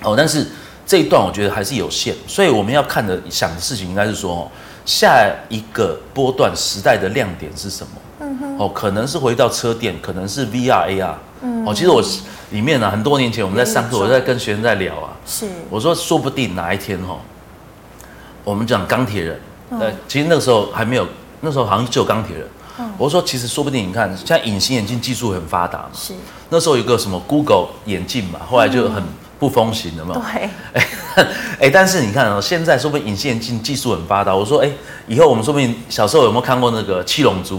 [0.02, 0.46] 哦，但是
[0.86, 4.50] 这一段我觉得还是有限，所以我们要看的想的事情应该是说，
[4.84, 7.92] 下一个波段时代的亮点是什么？
[8.20, 11.14] 嗯哼，哦，可能是回到车店，可能是 VR AR。
[11.42, 12.02] 嗯，哦，其实我
[12.50, 17.18] 里面呢，很多年前我们在上课，我在跟学生在聊啊，是，我说说不定哪一天哈，
[18.44, 19.40] 我们讲钢铁人，
[19.70, 21.06] 呃，其实那个时候还没有，
[21.40, 22.46] 那时候好像只有钢铁人。
[22.96, 26.12] 我说其实说不定，你看现在隐形眼镜技术很发达嘛，是，
[26.50, 29.02] 那时候有个什么 Google 眼镜嘛，后来就很。
[29.36, 30.14] 不风行了嘛？
[30.14, 30.86] 对，哎，
[31.62, 34.34] 哎，但是你看哦，现在说不定隐形眼镜技术很发达。
[34.34, 34.70] 我说，哎，
[35.08, 37.56] 以后我们说不定小时候有没有看过那个七龙珠？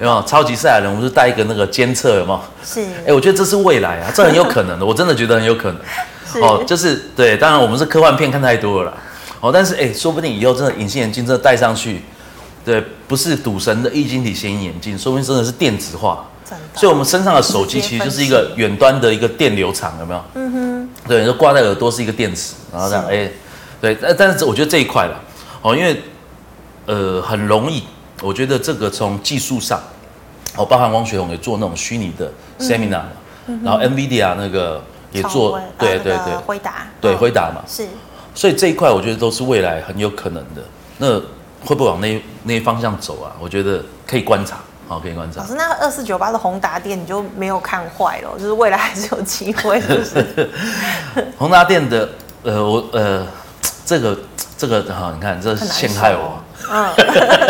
[0.00, 0.90] 有没有超级赛亚人？
[0.90, 2.40] 我们是带一个那个监测，有没有？
[2.62, 2.82] 是。
[3.06, 5.80] 哎，我觉得这是未来啊，这很有可能的，我真的觉得很有可能。
[6.30, 8.98] 是哦，就是对，当然我们是科幻片看太多了啦。
[9.40, 12.02] 哦，但是哎，说不定以后真的隐形眼镜真的戴上去，
[12.64, 16.26] 对，不是赌神的液晶体显影眼镜，说不定真的是电子化。
[16.76, 20.24] 所以，我们身上的手机其实就是一个远端的一个电流场，有没有？
[20.34, 20.88] 嗯哼。
[21.08, 23.32] 对，就挂在耳朵是一个电池，然后这样，哎、欸，
[23.80, 25.20] 对，但但是我觉得这一块了，
[25.62, 26.00] 哦，因为
[26.86, 27.82] 呃很容易，
[28.22, 29.80] 我觉得这个从技术上，
[30.56, 33.02] 哦，包含汪学红也做那种虚拟的 seminar，
[33.46, 37.88] 嗯、然后 NVIDIA 那个也做，对对对，回答，对回答嘛，是。
[38.36, 40.62] 所以这一块我觉得都是未来很有可能的，
[40.98, 41.18] 那
[41.64, 43.32] 会不会往那那些方向走啊？
[43.40, 44.58] 我觉得可以观察。
[44.88, 45.40] 好，可以观察。
[45.40, 50.50] 老师，那二四九八的宏达店你就没有看坏了，就是未来还是有机会，是不是？
[51.36, 52.08] 宏达店的，
[52.44, 53.26] 呃，我呃，
[53.84, 54.16] 这个
[54.56, 56.40] 这个哈，你看这陷害我。
[56.70, 56.86] 嗯。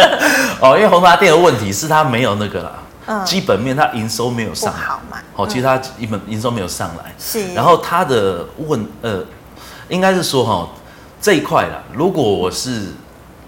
[0.62, 2.72] 哦，因为宏达店的问题是它没有那个啦，
[3.04, 4.72] 嗯，基本面它营收没有上。
[4.72, 5.18] 好嘛。
[5.34, 7.14] 哦，其实它基本营收没有上来。
[7.18, 7.52] 是。
[7.52, 9.22] 然后它的问，呃，
[9.88, 10.68] 应该是说哈，
[11.20, 12.92] 这一块啦，如果我是，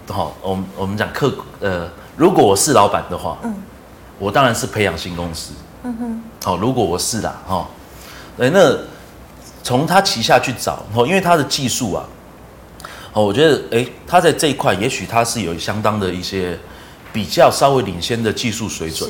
[0.07, 3.55] 好，我们我们讲客，呃，如果我是老板的话，嗯。
[4.17, 5.53] 我当然是培养新公司。
[5.83, 6.23] 嗯哼。
[6.43, 7.65] 好，如果我是啦，哈，
[8.37, 8.75] 哎，那
[9.63, 12.03] 从他旗下去找，哦，因为他的技术啊，
[13.13, 16.59] 哦，我觉得，哎，他在这一块，也许他是有相当的一些
[17.13, 19.09] 比较稍微领先的技术水准。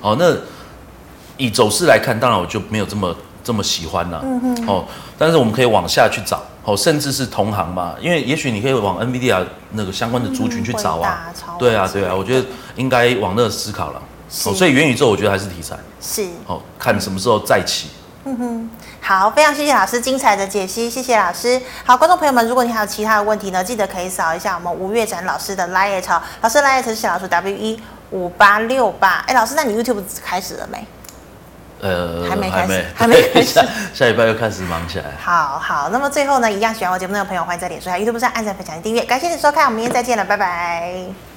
[0.00, 0.34] 哦，那
[1.36, 3.14] 以走势来看，当然我就没有这么
[3.44, 4.20] 这么喜欢了。
[4.24, 4.66] 嗯哼。
[4.66, 4.86] 哦，
[5.18, 11.32] 但是我们可以往下去找，哦，甚至是同行嘛，因为也许你可以往 NVIDIA 那个相关的族群去找啊。
[11.58, 12.46] 对啊，对啊，我觉得
[12.76, 14.02] 应该往那思考了。
[14.44, 17.88] 哦，所以元宇宙我觉得还是题材，是哦，看什么时候再起。
[18.24, 21.58] 嗯哼，好，非常谢谢老师精彩的解析，谢谢老师。
[21.86, 26.02] 好，观众朋友们，如果你还有其他的问题呢，记得可以扫一下我们吴月展老师的 LINE，
[26.42, 29.24] 老师 LINE 是小老鼠 W E 五八六八。
[29.26, 30.86] 哎，老师，那你 YouTube 开始了没？
[31.80, 35.04] 呃，还没开始，还没开始，下下礼拜又开始忙起来。
[35.20, 39.02] 好好，那么最后呢，一样喜欢我节目的朋友，欢迎在脸书还有 YouTube 上按赞、分享、订阅。
[39.04, 41.27] 感谢你收看，我们明天再见了，拜拜。